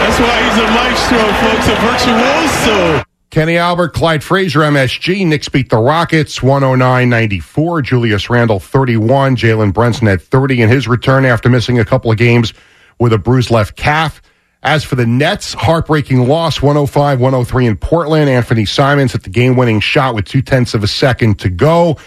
[0.05, 3.03] That's why he's a maestro, folks, a virtuoso.
[3.31, 5.25] Kenny Albert, Clyde Frazier, MSG.
[5.25, 7.81] Knicks beat the Rockets 109 94.
[7.83, 9.35] Julius Randle 31.
[9.35, 12.53] Jalen Brunson at 30 in his return after missing a couple of games
[12.99, 14.21] with a bruised left calf.
[14.61, 18.29] As for the Nets, heartbreaking loss 105 103 in Portland.
[18.29, 21.97] Anthony Simons at the game winning shot with two tenths of a second to go.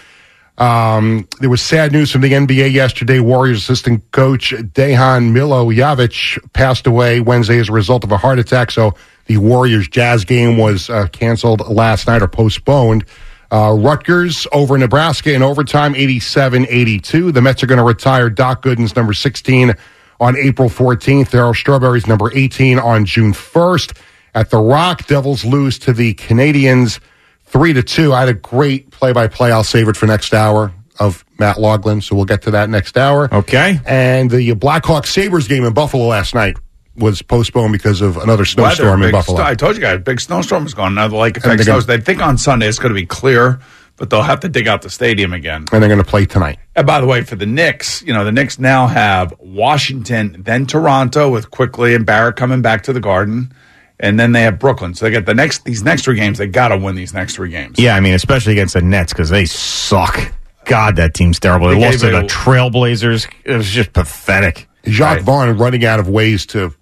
[0.59, 3.19] Um, there was sad news from the NBA yesterday.
[3.19, 8.69] Warriors assistant coach Dejan Milojevic passed away Wednesday as a result of a heart attack.
[8.69, 8.93] So
[9.25, 13.03] the Warriors Jazz game was uh, canceled last night or postponed.
[13.51, 17.33] Uh, Rutgers over Nebraska in overtime, 87-82.
[17.33, 19.75] The Mets are going to retire Doc Gooden's number 16
[20.19, 21.29] on April 14th.
[21.29, 23.97] Daryl Strawberry's number 18 on June 1st.
[24.35, 26.99] At the Rock, Devils lose to the Canadiens
[27.45, 28.13] three to two.
[28.13, 29.51] I had a great play-by-play.
[29.51, 32.97] I'll save it for next hour of Matt Loughlin, so we'll get to that next
[32.97, 33.31] hour.
[33.33, 33.79] Okay.
[33.85, 36.57] And the Blackhawks Sabres game in Buffalo last night
[36.95, 39.37] was postponed because of another snowstorm Weather, in Buffalo.
[39.37, 40.93] sto- I told you guys, big snowstorm is going.
[40.95, 41.85] Now the lake And effect snows.
[41.87, 43.59] They think on Sunday it's going to be clear,
[44.03, 45.63] but they'll have to dig out the stadium again.
[45.71, 46.59] and they're going to play tonight.
[46.75, 50.65] And by the way, for the Knicks, you know, the Knicks now have Washington, then
[50.65, 53.53] Toronto with Quickley and Barrett coming back to the Garden,
[54.01, 54.93] and then they have Brooklyn.
[54.93, 56.37] So they get the next these next three games.
[56.37, 57.79] They got to win these next three games.
[57.79, 60.33] Yeah, I mean, especially against the Nets because they suck.
[60.65, 61.69] God, that team's terrible.
[61.69, 63.31] They, They lost to the Trailblazers.
[63.45, 64.67] It was just pathetic.
[64.83, 66.73] Jacque Vaughn running out of ways to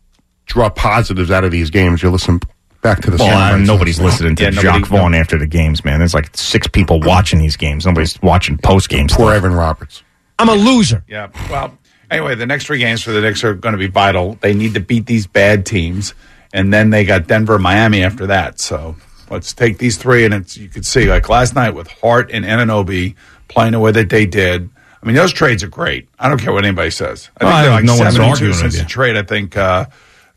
[0.48, 2.02] draw positives out of these games.
[2.02, 2.40] You listen
[2.82, 3.68] back to the Well, sound uh, bites.
[3.68, 6.00] nobody's listening to Yeah, nobody- Jacque Vaughn after the games, man.
[6.00, 7.86] There's like six people watching these games.
[7.86, 9.14] Nobody's watching post games.
[9.14, 10.04] Poor Evan Roberts.
[10.40, 11.04] I'm a loser.
[11.08, 11.28] Yeah.
[11.50, 11.78] Well,
[12.10, 14.38] anyway, the next three games for the Knicks are going to be vital.
[14.42, 16.14] They need to beat these bad teams,
[16.54, 18.60] and then they got Denver, Miami after that.
[18.60, 18.96] So
[19.30, 22.44] let's take these three, and it's you could see like last night with Hart and
[22.44, 23.16] Anunoby
[23.50, 24.70] playing the way that they did.
[25.04, 26.08] I mean, those trades are great.
[26.20, 27.30] I don't care what anybody says.
[27.40, 29.16] I Well, they're think like no one's seven and arguing two with since the trade.
[29.18, 29.86] I think uh,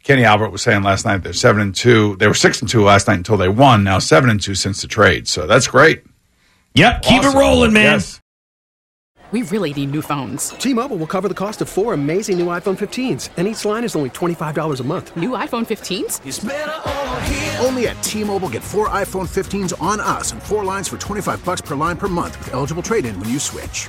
[0.05, 2.15] Kenny Albert was saying last night they're seven and two.
[2.17, 3.83] They were six and two last night until they won.
[3.83, 5.27] Now seven and two since the trade.
[5.27, 6.05] So that's great.
[6.75, 7.95] Yep, keep it rolling, man.
[7.95, 8.21] Yes.
[9.31, 10.51] We really need new phones.
[10.51, 13.97] T-Mobile will cover the cost of four amazing new iPhone 15s, and each line is
[13.97, 15.17] only $25 a month.
[15.17, 17.65] New iPhone 15s?
[17.65, 21.63] Only at T-Mobile get four iPhone 15s on us and four lines for 25 bucks
[21.63, 23.89] per line per month with eligible trade-in when you switch.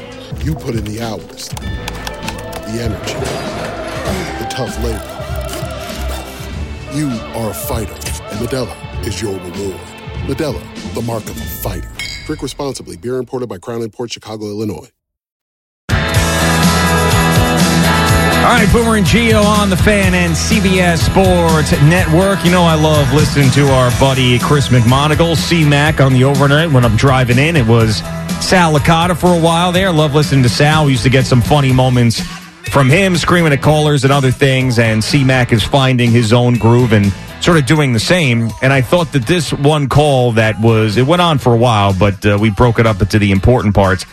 [0.43, 3.13] You put in the hours, the energy,
[4.39, 5.07] the tough labor.
[6.97, 9.79] You are a fighter, and Modelo is your reward.
[10.25, 11.91] Modelo, the mark of a fighter.
[12.25, 12.97] Drink responsibly.
[12.97, 14.89] Beer imported by Crown Port Chicago, Illinois.
[18.41, 22.43] All right, Boomer and Gio on the fan and CBS Sports Network.
[22.43, 26.71] You know, I love listening to our buddy Chris McMonigle, C Mac, on the overnight
[26.71, 27.55] when I'm driving in.
[27.55, 28.01] It was
[28.41, 29.91] Sal Licata for a while there.
[29.91, 30.85] Love listening to Sal.
[30.85, 32.19] We used to get some funny moments
[32.69, 36.55] from him screaming at callers and other things, and C Mac is finding his own
[36.55, 38.49] groove and sort of doing the same.
[38.61, 41.93] And I thought that this one call that was, it went on for a while,
[41.97, 44.05] but uh, we broke it up into the important parts,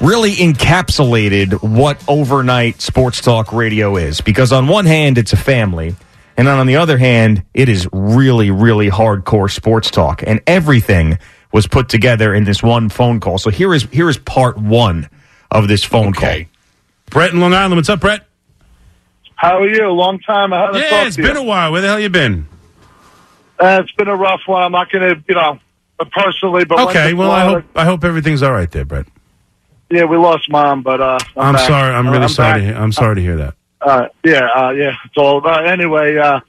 [0.00, 4.20] really encapsulated what overnight sports talk radio is.
[4.20, 5.94] Because on one hand, it's a family.
[6.38, 10.22] And then on the other hand, it is really, really hardcore sports talk.
[10.26, 11.18] And everything
[11.52, 13.38] was put together in this one phone call.
[13.38, 15.08] So here is here is part one
[15.50, 16.40] of this phone call.
[17.10, 17.76] Brett in Long Island.
[17.76, 18.26] What's up, Brett?
[19.36, 19.88] How are you?
[19.90, 20.52] Long time.
[20.52, 21.42] I haven't Yeah, talked it's to been you.
[21.42, 21.72] a while.
[21.72, 22.48] Where the hell you been?
[23.58, 24.62] Uh, it's been a rough one.
[24.62, 25.58] I'm not going to, you know,
[26.12, 29.06] personally, but Okay, well, I hope I hope everything's all right there, Brett.
[29.90, 31.94] Yeah, we lost mom, but uh, I'm, I'm, sorry.
[31.94, 32.52] I'm really I'm sorry.
[32.52, 32.60] back.
[32.60, 33.54] To hear, I'm sorry to hear that.
[33.80, 34.96] Uh, yeah, uh, yeah.
[35.04, 35.66] It's all about.
[35.68, 36.40] Anyway, uh,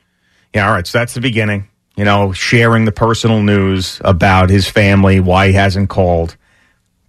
[0.56, 0.88] Yeah, all right.
[0.88, 1.68] So that's the beginning.
[1.98, 6.38] You know, sharing the personal news about his family, why he hasn't called.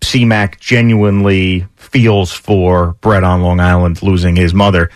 [0.01, 4.91] CMAC genuinely feels for Brett on Long Island losing his mother.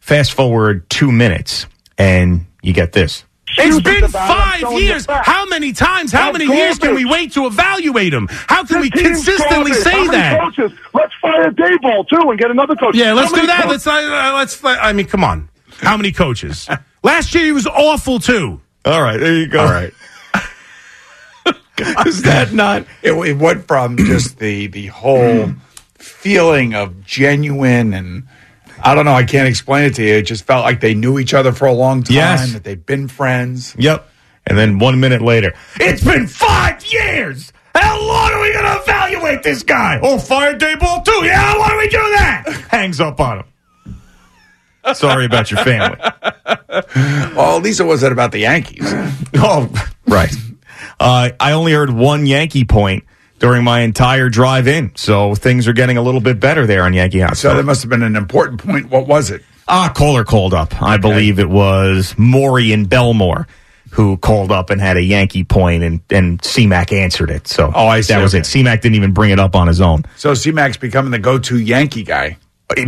[0.00, 1.66] Fast forward two minutes,
[1.96, 3.24] and you get this.
[3.58, 5.06] It's been five years.
[5.08, 6.10] How many times?
[6.10, 8.26] How many years can we wait to evaluate him?
[8.30, 9.84] How can we consistently garbage.
[9.84, 10.40] say How many that?
[10.40, 10.72] Coaches?
[10.92, 12.96] Let's fire Daboll too and get another coach.
[12.96, 13.68] Yeah, let's do that.
[13.68, 14.62] Let's uh, let's.
[14.64, 15.48] I mean, come on.
[15.78, 16.68] How many coaches?
[17.04, 18.60] Last year he was awful too.
[18.86, 19.60] All right, there you go.
[19.60, 19.92] All right.
[22.06, 22.86] Is that not?
[23.02, 25.52] It, it went from just the the whole
[25.98, 28.26] feeling of genuine and
[28.82, 29.12] I don't know.
[29.12, 30.14] I can't explain it to you.
[30.14, 32.14] It just felt like they knew each other for a long time.
[32.14, 32.52] Yes.
[32.52, 33.74] That they've been friends.
[33.78, 34.08] Yep.
[34.46, 37.52] And then one minute later, it's been five years.
[37.74, 39.98] How long are we going to evaluate this guy?
[40.02, 41.24] Oh, fire Daboll too.
[41.24, 42.66] Yeah, why do we do that?
[42.70, 43.46] Hangs up on him.
[44.94, 45.98] Sorry about your family.
[47.34, 48.92] Well, at least it wasn't about the Yankees.
[49.38, 49.70] Oh,
[50.06, 50.32] right.
[50.98, 53.04] Uh, I only heard one Yankee point
[53.38, 56.94] during my entire drive in, so things are getting a little bit better there on
[56.94, 57.38] Yankee House.
[57.40, 58.88] So there must have been an important point.
[58.90, 59.42] What was it?
[59.68, 60.80] Ah, caller called up.
[60.80, 63.46] I believe it was Maury in Belmore
[63.90, 67.46] who called up and had a Yankee point, and and CMAC answered it.
[67.46, 68.14] So Oh, I see.
[68.14, 68.40] that was Okay.
[68.40, 68.44] it.
[68.64, 70.04] CMAC didn't even bring it up on his own.
[70.16, 72.38] So C-Mac's becoming the go-to Yankee guy.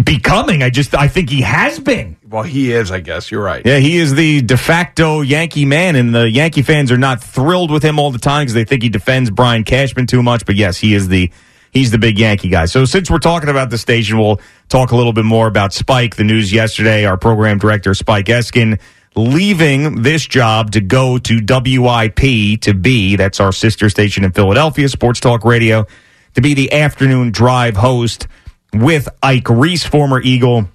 [0.03, 2.17] Becoming, I just I think he has been.
[2.29, 2.91] Well, he is.
[2.91, 3.65] I guess you're right.
[3.65, 7.71] Yeah, he is the de facto Yankee man, and the Yankee fans are not thrilled
[7.71, 10.45] with him all the time because they think he defends Brian Cashman too much.
[10.45, 11.31] But yes, he is the
[11.71, 12.65] he's the big Yankee guy.
[12.65, 16.17] So since we're talking about the station, we'll talk a little bit more about Spike.
[16.17, 18.81] The news yesterday, our program director Spike Eskin
[19.15, 24.89] leaving this job to go to WIP to be that's our sister station in Philadelphia,
[24.89, 25.87] Sports Talk Radio,
[26.35, 28.27] to be the afternoon drive host
[28.73, 30.69] with Ike Reese, former Eagle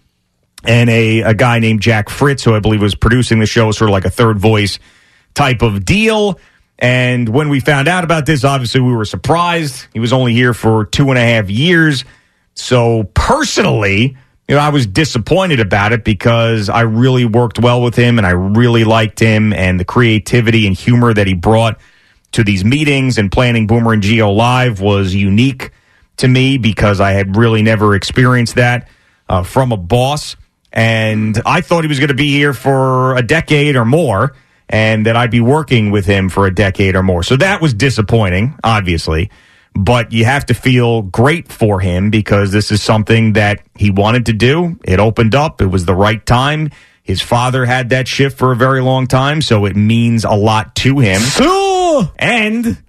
[0.63, 3.89] and a, a guy named Jack Fritz, who I believe was producing the show, sort
[3.89, 4.79] of like a third voice
[5.33, 6.39] type of deal.
[6.79, 9.87] And when we found out about this, obviously we were surprised.
[9.93, 12.05] He was only here for two and a half years.
[12.55, 14.17] So personally,
[14.47, 18.27] you know, I was disappointed about it because I really worked well with him and
[18.27, 21.79] I really liked him and the creativity and humor that he brought
[22.33, 25.71] to these meetings and planning Boomer and Gio live was unique
[26.17, 28.87] to me because I had really never experienced that
[29.29, 30.35] uh, from a boss.
[30.71, 34.33] And I thought he was going to be here for a decade or more
[34.69, 37.23] and that I'd be working with him for a decade or more.
[37.23, 39.29] So that was disappointing, obviously.
[39.75, 44.27] But you have to feel great for him because this is something that he wanted
[44.27, 44.79] to do.
[44.83, 45.61] It opened up.
[45.61, 46.71] It was the right time.
[47.01, 50.75] His father had that shift for a very long time, so it means a lot
[50.77, 51.21] to him.
[52.17, 52.81] And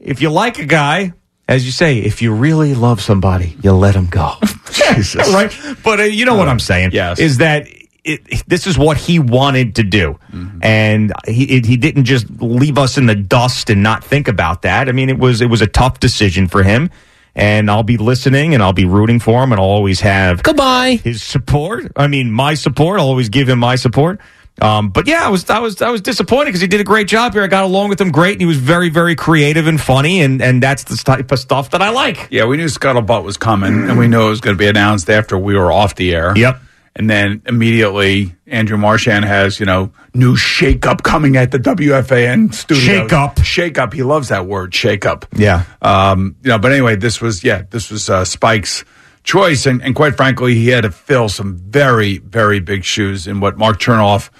[0.00, 1.12] if you like a guy,
[1.48, 4.34] as you say, if you really love somebody, you let him go.
[4.72, 5.28] Jesus.
[5.32, 5.56] right?
[5.84, 6.90] But uh, you know what I'm saying?
[6.92, 7.18] yes.
[7.18, 7.68] Is that
[8.04, 10.18] it, this is what he wanted to do.
[10.62, 14.62] And he, it, he didn't just leave us in the dust and not think about
[14.62, 14.88] that.
[14.88, 16.90] I mean, it was, it was a tough decision for him.
[17.34, 21.00] And I'll be listening and I'll be rooting for him and I'll always have Goodbye.
[21.02, 21.92] his support.
[21.96, 22.98] I mean, my support.
[22.98, 24.20] I'll always give him my support.
[24.60, 27.08] Um, but yeah, I was I was I was disappointed because he did a great
[27.08, 27.42] job here.
[27.42, 30.40] I got along with him great, and he was very very creative and funny, and
[30.40, 32.28] and that's the type of stuff that I like.
[32.30, 35.10] Yeah, we knew Scuttlebutt was coming, and we knew it was going to be announced
[35.10, 36.32] after we were off the air.
[36.36, 36.62] Yep.
[36.98, 42.82] And then immediately, Andrew Marchand has, you know, new shakeup coming at the WFAN studio.
[42.82, 43.42] Shake up.
[43.42, 43.92] Shake up.
[43.92, 45.26] He loves that word, shake up.
[45.36, 45.64] Yeah.
[45.82, 48.86] Um, you know, but anyway, this was, yeah, this was uh, Spike's
[49.26, 49.66] choice.
[49.66, 53.58] And, and quite frankly, he had to fill some very, very big shoes in what
[53.58, 54.30] Mark Chernoff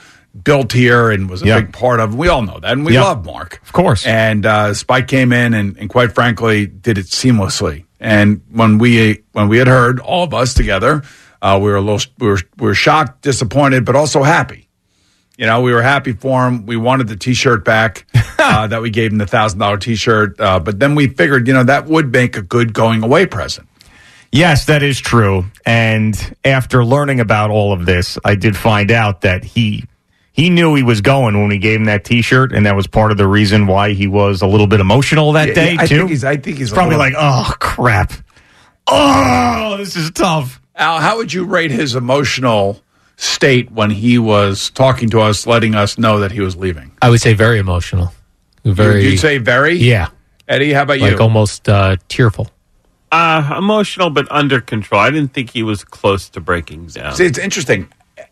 [0.45, 1.61] built here and was a Yeah.
[1.61, 2.15] big part of.
[2.15, 2.73] We all know that.
[2.73, 3.03] And we Yeah.
[3.05, 3.61] love Mark.
[3.65, 4.07] Of course.
[4.07, 7.85] And uh, Spike came in and, and quite frankly did it seamlessly.
[8.01, 11.03] And when we when we had heard all of us together,
[11.43, 14.69] uh, we were a little we were, we were shocked, disappointed, but also happy.
[15.39, 16.67] You know, we were happy for him.
[16.67, 18.07] We wanted the T-shirt back
[18.39, 21.55] uh, that we gave him the thousand dollar T-shirt, uh, but then we figured, you
[21.55, 23.67] know, that would make a good going away present.
[24.33, 25.47] Yes, that is true.
[25.65, 29.85] And after learning about all of this, I did find out that he
[30.33, 33.11] he knew he was going when we gave him that T-shirt, and that was part
[33.11, 35.87] of the reason why he was a little bit emotional that Yeah, day yeah, I
[35.87, 35.97] too.
[35.99, 37.15] think he's- I think he's a probably little- like,
[37.49, 38.13] oh crap,
[38.87, 40.61] oh this is tough.
[40.75, 42.83] Al, how would you rate his emotional
[43.17, 46.93] state when he was talking to us, letting us know that he was leaving?
[47.01, 48.13] I would say very emotional.
[48.65, 49.05] Very.
[49.07, 49.77] You'd say very?
[49.77, 50.09] Yeah.
[50.49, 51.17] Eddie, how about like you?
[51.17, 52.51] Like almost uh, tearful.
[53.13, 55.01] Uh, emotional, but under control.
[55.01, 57.15] I didn't think he was close to breaking down.
[57.15, 57.89] See, it's interesting.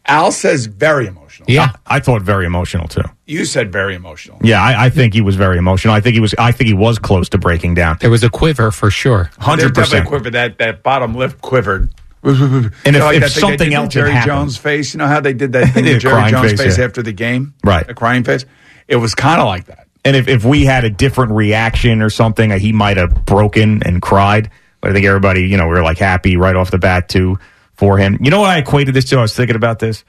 [0.07, 1.47] Al says very emotional.
[1.51, 3.03] Yeah, I thought very emotional too.
[3.27, 4.39] You said very emotional.
[4.43, 5.95] Yeah, I, I think he was very emotional.
[5.95, 6.35] I think he was.
[6.39, 7.99] I think he was close to breaking down.
[8.01, 9.31] There was a quiver for sure.
[9.39, 10.31] Hundred percent quiver.
[10.31, 11.91] That that bottom lip quivered.
[12.22, 14.95] And You know, if, like if that thing they something else Jerry happened, Jones' face.
[14.95, 16.85] You know how they did that thing The Jerry Jones' face, face, yeah.
[16.85, 17.87] after the game, Right.
[17.87, 18.47] The crying face.
[18.89, 19.87] It was kind of like that.
[20.05, 24.01] and if, if we had a different reaction or something, he might have broken and
[24.03, 24.51] cried.
[24.85, 27.39] But I think everybody, you know, we were like happy right off the bat too
[27.72, 28.18] for him.
[28.20, 29.16] You know what I equated this to?
[29.16, 30.05] I was thinking about this.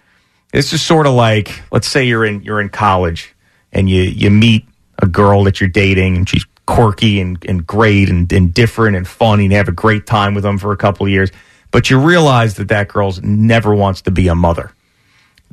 [0.51, 3.33] It's just sort of like, let's say you're in you're in college
[3.71, 4.67] and you you meet
[5.01, 9.07] a girl that you're dating and she's quirky and, and great and, and different and
[9.07, 11.31] funny and have a great time with them for a couple of years,
[11.71, 14.73] but you realize that that girl's never wants to be a mother.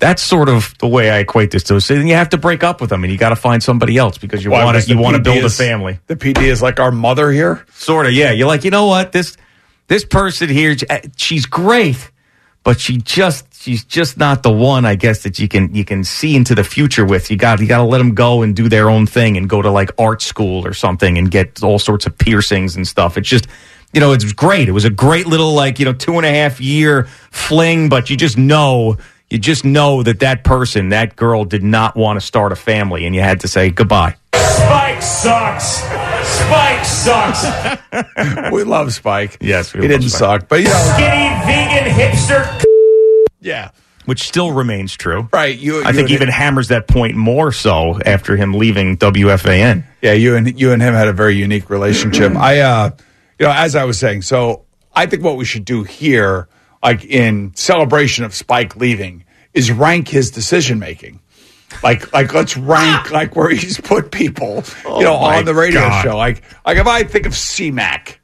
[0.03, 1.81] That's sort of the way I equate this to.
[1.81, 3.97] So then you have to break up with them and you got to find somebody
[3.97, 6.01] else because you want to you want to build a family.
[6.09, 7.65] The PD is like our mother here.
[7.75, 8.33] Sort of, yeah.
[8.33, 9.13] You're like, you know what?
[9.13, 9.37] This
[9.87, 12.11] this person here, eh, she's great,
[12.65, 14.85] but she just she's just not the one.
[14.85, 17.31] I guess that you can you can see into the future with.
[17.31, 19.63] You got you got to let them go and do their own thing and go
[19.63, 23.17] to like art school or something and get all sorts of piercings and stuff.
[23.17, 23.47] It's just.
[23.95, 24.71] You know, it's great.
[24.71, 28.09] It was a great little, like, you know, two and a half year fling, but
[28.09, 28.97] you just know,
[29.33, 33.07] you just know that that person, that girl did not want to start a family
[33.07, 34.15] and you had to say goodbye.
[34.35, 35.65] Spike sucks.
[36.29, 38.53] Spike sucks.
[38.53, 39.39] we love Spike.
[39.41, 40.19] Yes, we he love didn't Spike.
[40.41, 42.63] suck, but you know, Skinny vegan hipster.
[43.41, 43.71] yeah.
[44.05, 45.29] which still remains true.
[45.33, 45.57] Right.
[45.59, 49.85] You, I you think even him- hammers that point more so after him leaving WFAN.
[50.03, 52.37] Yeah, you and you and him had a very unique relationship.
[52.37, 52.91] I, uh,
[53.39, 56.49] you know, as I was saying, so I think what we should do here,
[56.83, 59.25] like in celebration of Spike leaving,
[59.55, 61.21] is rank his decision making.
[61.83, 65.55] Like, like let's rank like where he's put people, oh you know, Oh on the
[65.55, 66.03] radio God.
[66.03, 66.17] show.
[66.17, 68.17] Like, like if I think of CMAC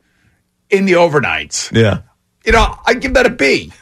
[0.70, 2.02] in the overnights, Yeah.
[2.44, 3.72] you know, I give that a B.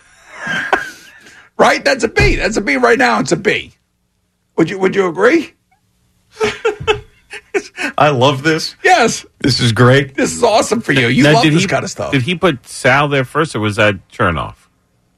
[1.59, 1.85] right?
[1.85, 2.37] That's a B.
[2.37, 3.19] That's a B right now.
[3.21, 3.73] It's a B.
[4.57, 5.53] Would you Would you agree?
[7.99, 8.77] I love this.
[8.85, 9.25] Yes.
[9.41, 10.15] This is great.
[10.15, 11.09] This is awesome for you.
[11.09, 12.13] You Now, love this he- kind of stuff.
[12.13, 14.66] Did he put Sal there first, or was that Chernoff?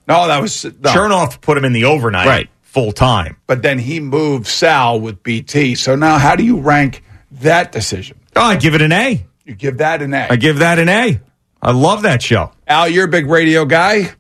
[0.09, 0.71] No, that was no.
[0.91, 2.49] Chernoff put him in the overnight Right.
[2.63, 3.37] full time.
[3.47, 5.75] But then he moved Sal with BT.
[5.75, 8.19] So now, how do you rank that decision?
[8.35, 9.25] Oh, I give it an A.
[9.45, 10.29] You give that an A.
[10.31, 11.21] I give that an A.
[11.61, 12.53] I love that show.
[12.67, 14.13] Al, you're a big radio guy.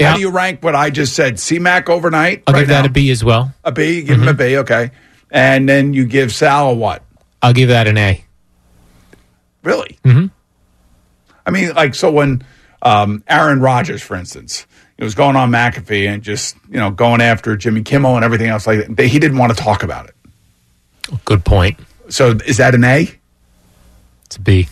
[0.00, 0.10] Yeah.
[0.10, 1.34] How do you rank what I just said?
[1.34, 2.42] CMAC overnight.
[2.46, 3.52] I'll right give that a B as well.
[3.62, 3.96] A B.
[3.98, 4.56] You give him a B.
[4.58, 4.90] Okay.
[5.30, 7.02] And then you give Sal a what?
[7.42, 8.24] I'll give that an A.
[9.62, 9.98] Really?
[10.04, 10.30] Mhm.
[11.46, 12.42] I mean, like, so when
[12.82, 14.66] um, Aaron Rodgers, for instance,
[14.98, 18.48] it was going on McAfee and just, you know, going after Jimmy Kimmel and everything
[18.48, 20.14] else like that, he didn't want to talk about it.
[21.24, 21.78] Good point.
[22.08, 23.08] So is that an A?
[24.26, 24.68] It's a B.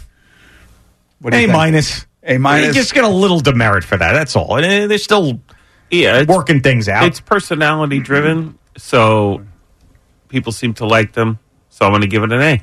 [1.20, 1.56] What do you A think?
[1.56, 2.06] minus.
[2.24, 2.68] A minus?
[2.68, 4.12] You just get a little demerit for that.
[4.12, 4.56] That's all.
[4.56, 5.40] And uh, they're still
[5.90, 7.04] Yeah, it's, working things out.
[7.04, 9.42] it's personality driven, so
[10.28, 11.38] people seem to like them.
[11.70, 12.62] So I'm going to give it an A.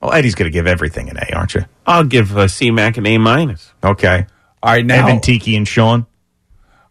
[0.00, 1.64] well, Eddie's going to give everything an A, aren't you?
[1.86, 3.72] I'll give uh, CMAC an A minus.
[3.82, 4.26] Okay.
[4.62, 5.06] All right, now.
[5.08, 6.06] Evan, Tiki, and Sean.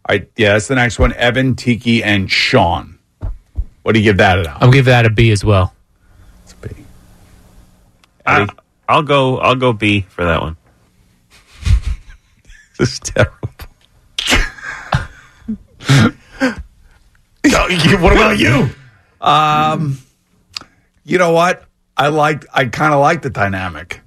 [0.08, 1.12] All right, yeah, that's the next one.
[1.14, 2.98] Evan, Tiki, and Sean.
[3.82, 4.46] What do you give that at?
[4.46, 4.58] Al?
[4.60, 5.74] I'll give that a B as well.
[6.44, 6.74] It's a B.
[8.26, 8.46] I,
[8.88, 9.38] I'll go.
[9.38, 10.56] I'll go B for that one.
[12.78, 13.50] This is terrible.
[18.00, 18.70] what about you?
[19.20, 19.98] Um,
[21.04, 21.64] you know what?
[21.96, 22.46] I like.
[22.52, 24.00] I kind of like the dynamic.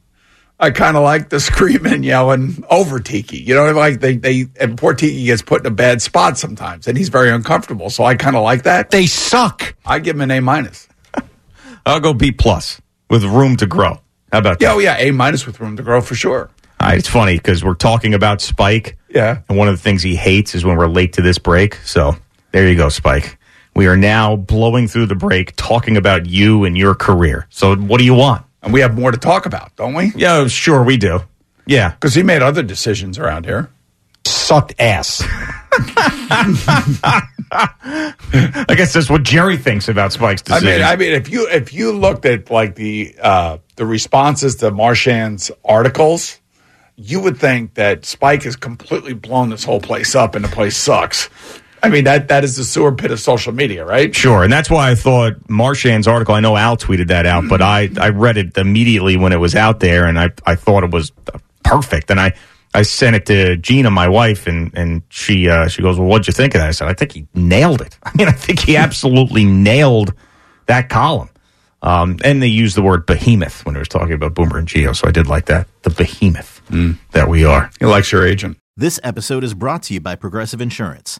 [0.60, 3.38] I kind of like the screaming, and yelling over Tiki.
[3.38, 6.88] You know, like they they and poor Tiki gets put in a bad spot sometimes,
[6.88, 7.90] and he's very uncomfortable.
[7.90, 8.92] So I kind of like that.
[8.92, 9.76] They suck.
[9.86, 10.88] I give him an A minus.
[11.86, 14.00] I'll go B plus with room to grow.
[14.32, 14.66] How about that?
[14.66, 16.50] Yeah, oh yeah, A minus with room to grow for sure.
[16.80, 18.98] All right, it's funny because we're talking about Spike.
[19.10, 19.42] Yeah.
[19.48, 21.76] And one of the things he hates is when we're late to this break.
[21.76, 22.18] So
[22.52, 23.38] there you go, Spike.
[23.76, 27.48] We are now blowing through the break talking about you and your career.
[27.50, 28.46] So what do you want?
[28.64, 30.14] And we have more to talk about, don't we?
[30.16, 31.20] Yeah, sure, we do.
[31.66, 31.92] Yeah.
[31.92, 33.70] Because he made other decisions around here.
[34.26, 35.22] Sucked ass.
[37.52, 41.74] I guess that's what Jerry thinks about Spike's I mean, I mean, if you if
[41.74, 46.40] you looked at like the uh, the responses to Marchand's articles,
[46.96, 50.78] you would think that Spike has completely blown this whole place up and the place
[50.78, 51.30] sucks.
[51.84, 54.16] I mean, that that is the sewer pit of social media, right?
[54.16, 56.34] Sure, and that's why I thought Marchand's article.
[56.34, 59.54] I know Al tweeted that out, but I I read it immediately when it was
[59.54, 61.12] out there, and I I thought it was
[61.64, 62.34] perfect, and I.
[62.76, 66.26] I sent it to Gina, my wife, and and she uh, she goes, "Well, what'd
[66.26, 68.00] you think of that?" I said, "I think he nailed it.
[68.04, 70.16] I mean, I think he absolutely nailed
[70.66, 71.30] that column."
[71.84, 74.96] Um, and they used the word behemoth when it was talking about Boomer and Gio,
[74.96, 75.68] so I did like that.
[75.84, 76.62] The behemoth
[77.12, 77.70] that we are.
[77.80, 78.58] He likes your agent.
[78.76, 81.20] This episode is brought to you by Progressive Insurance.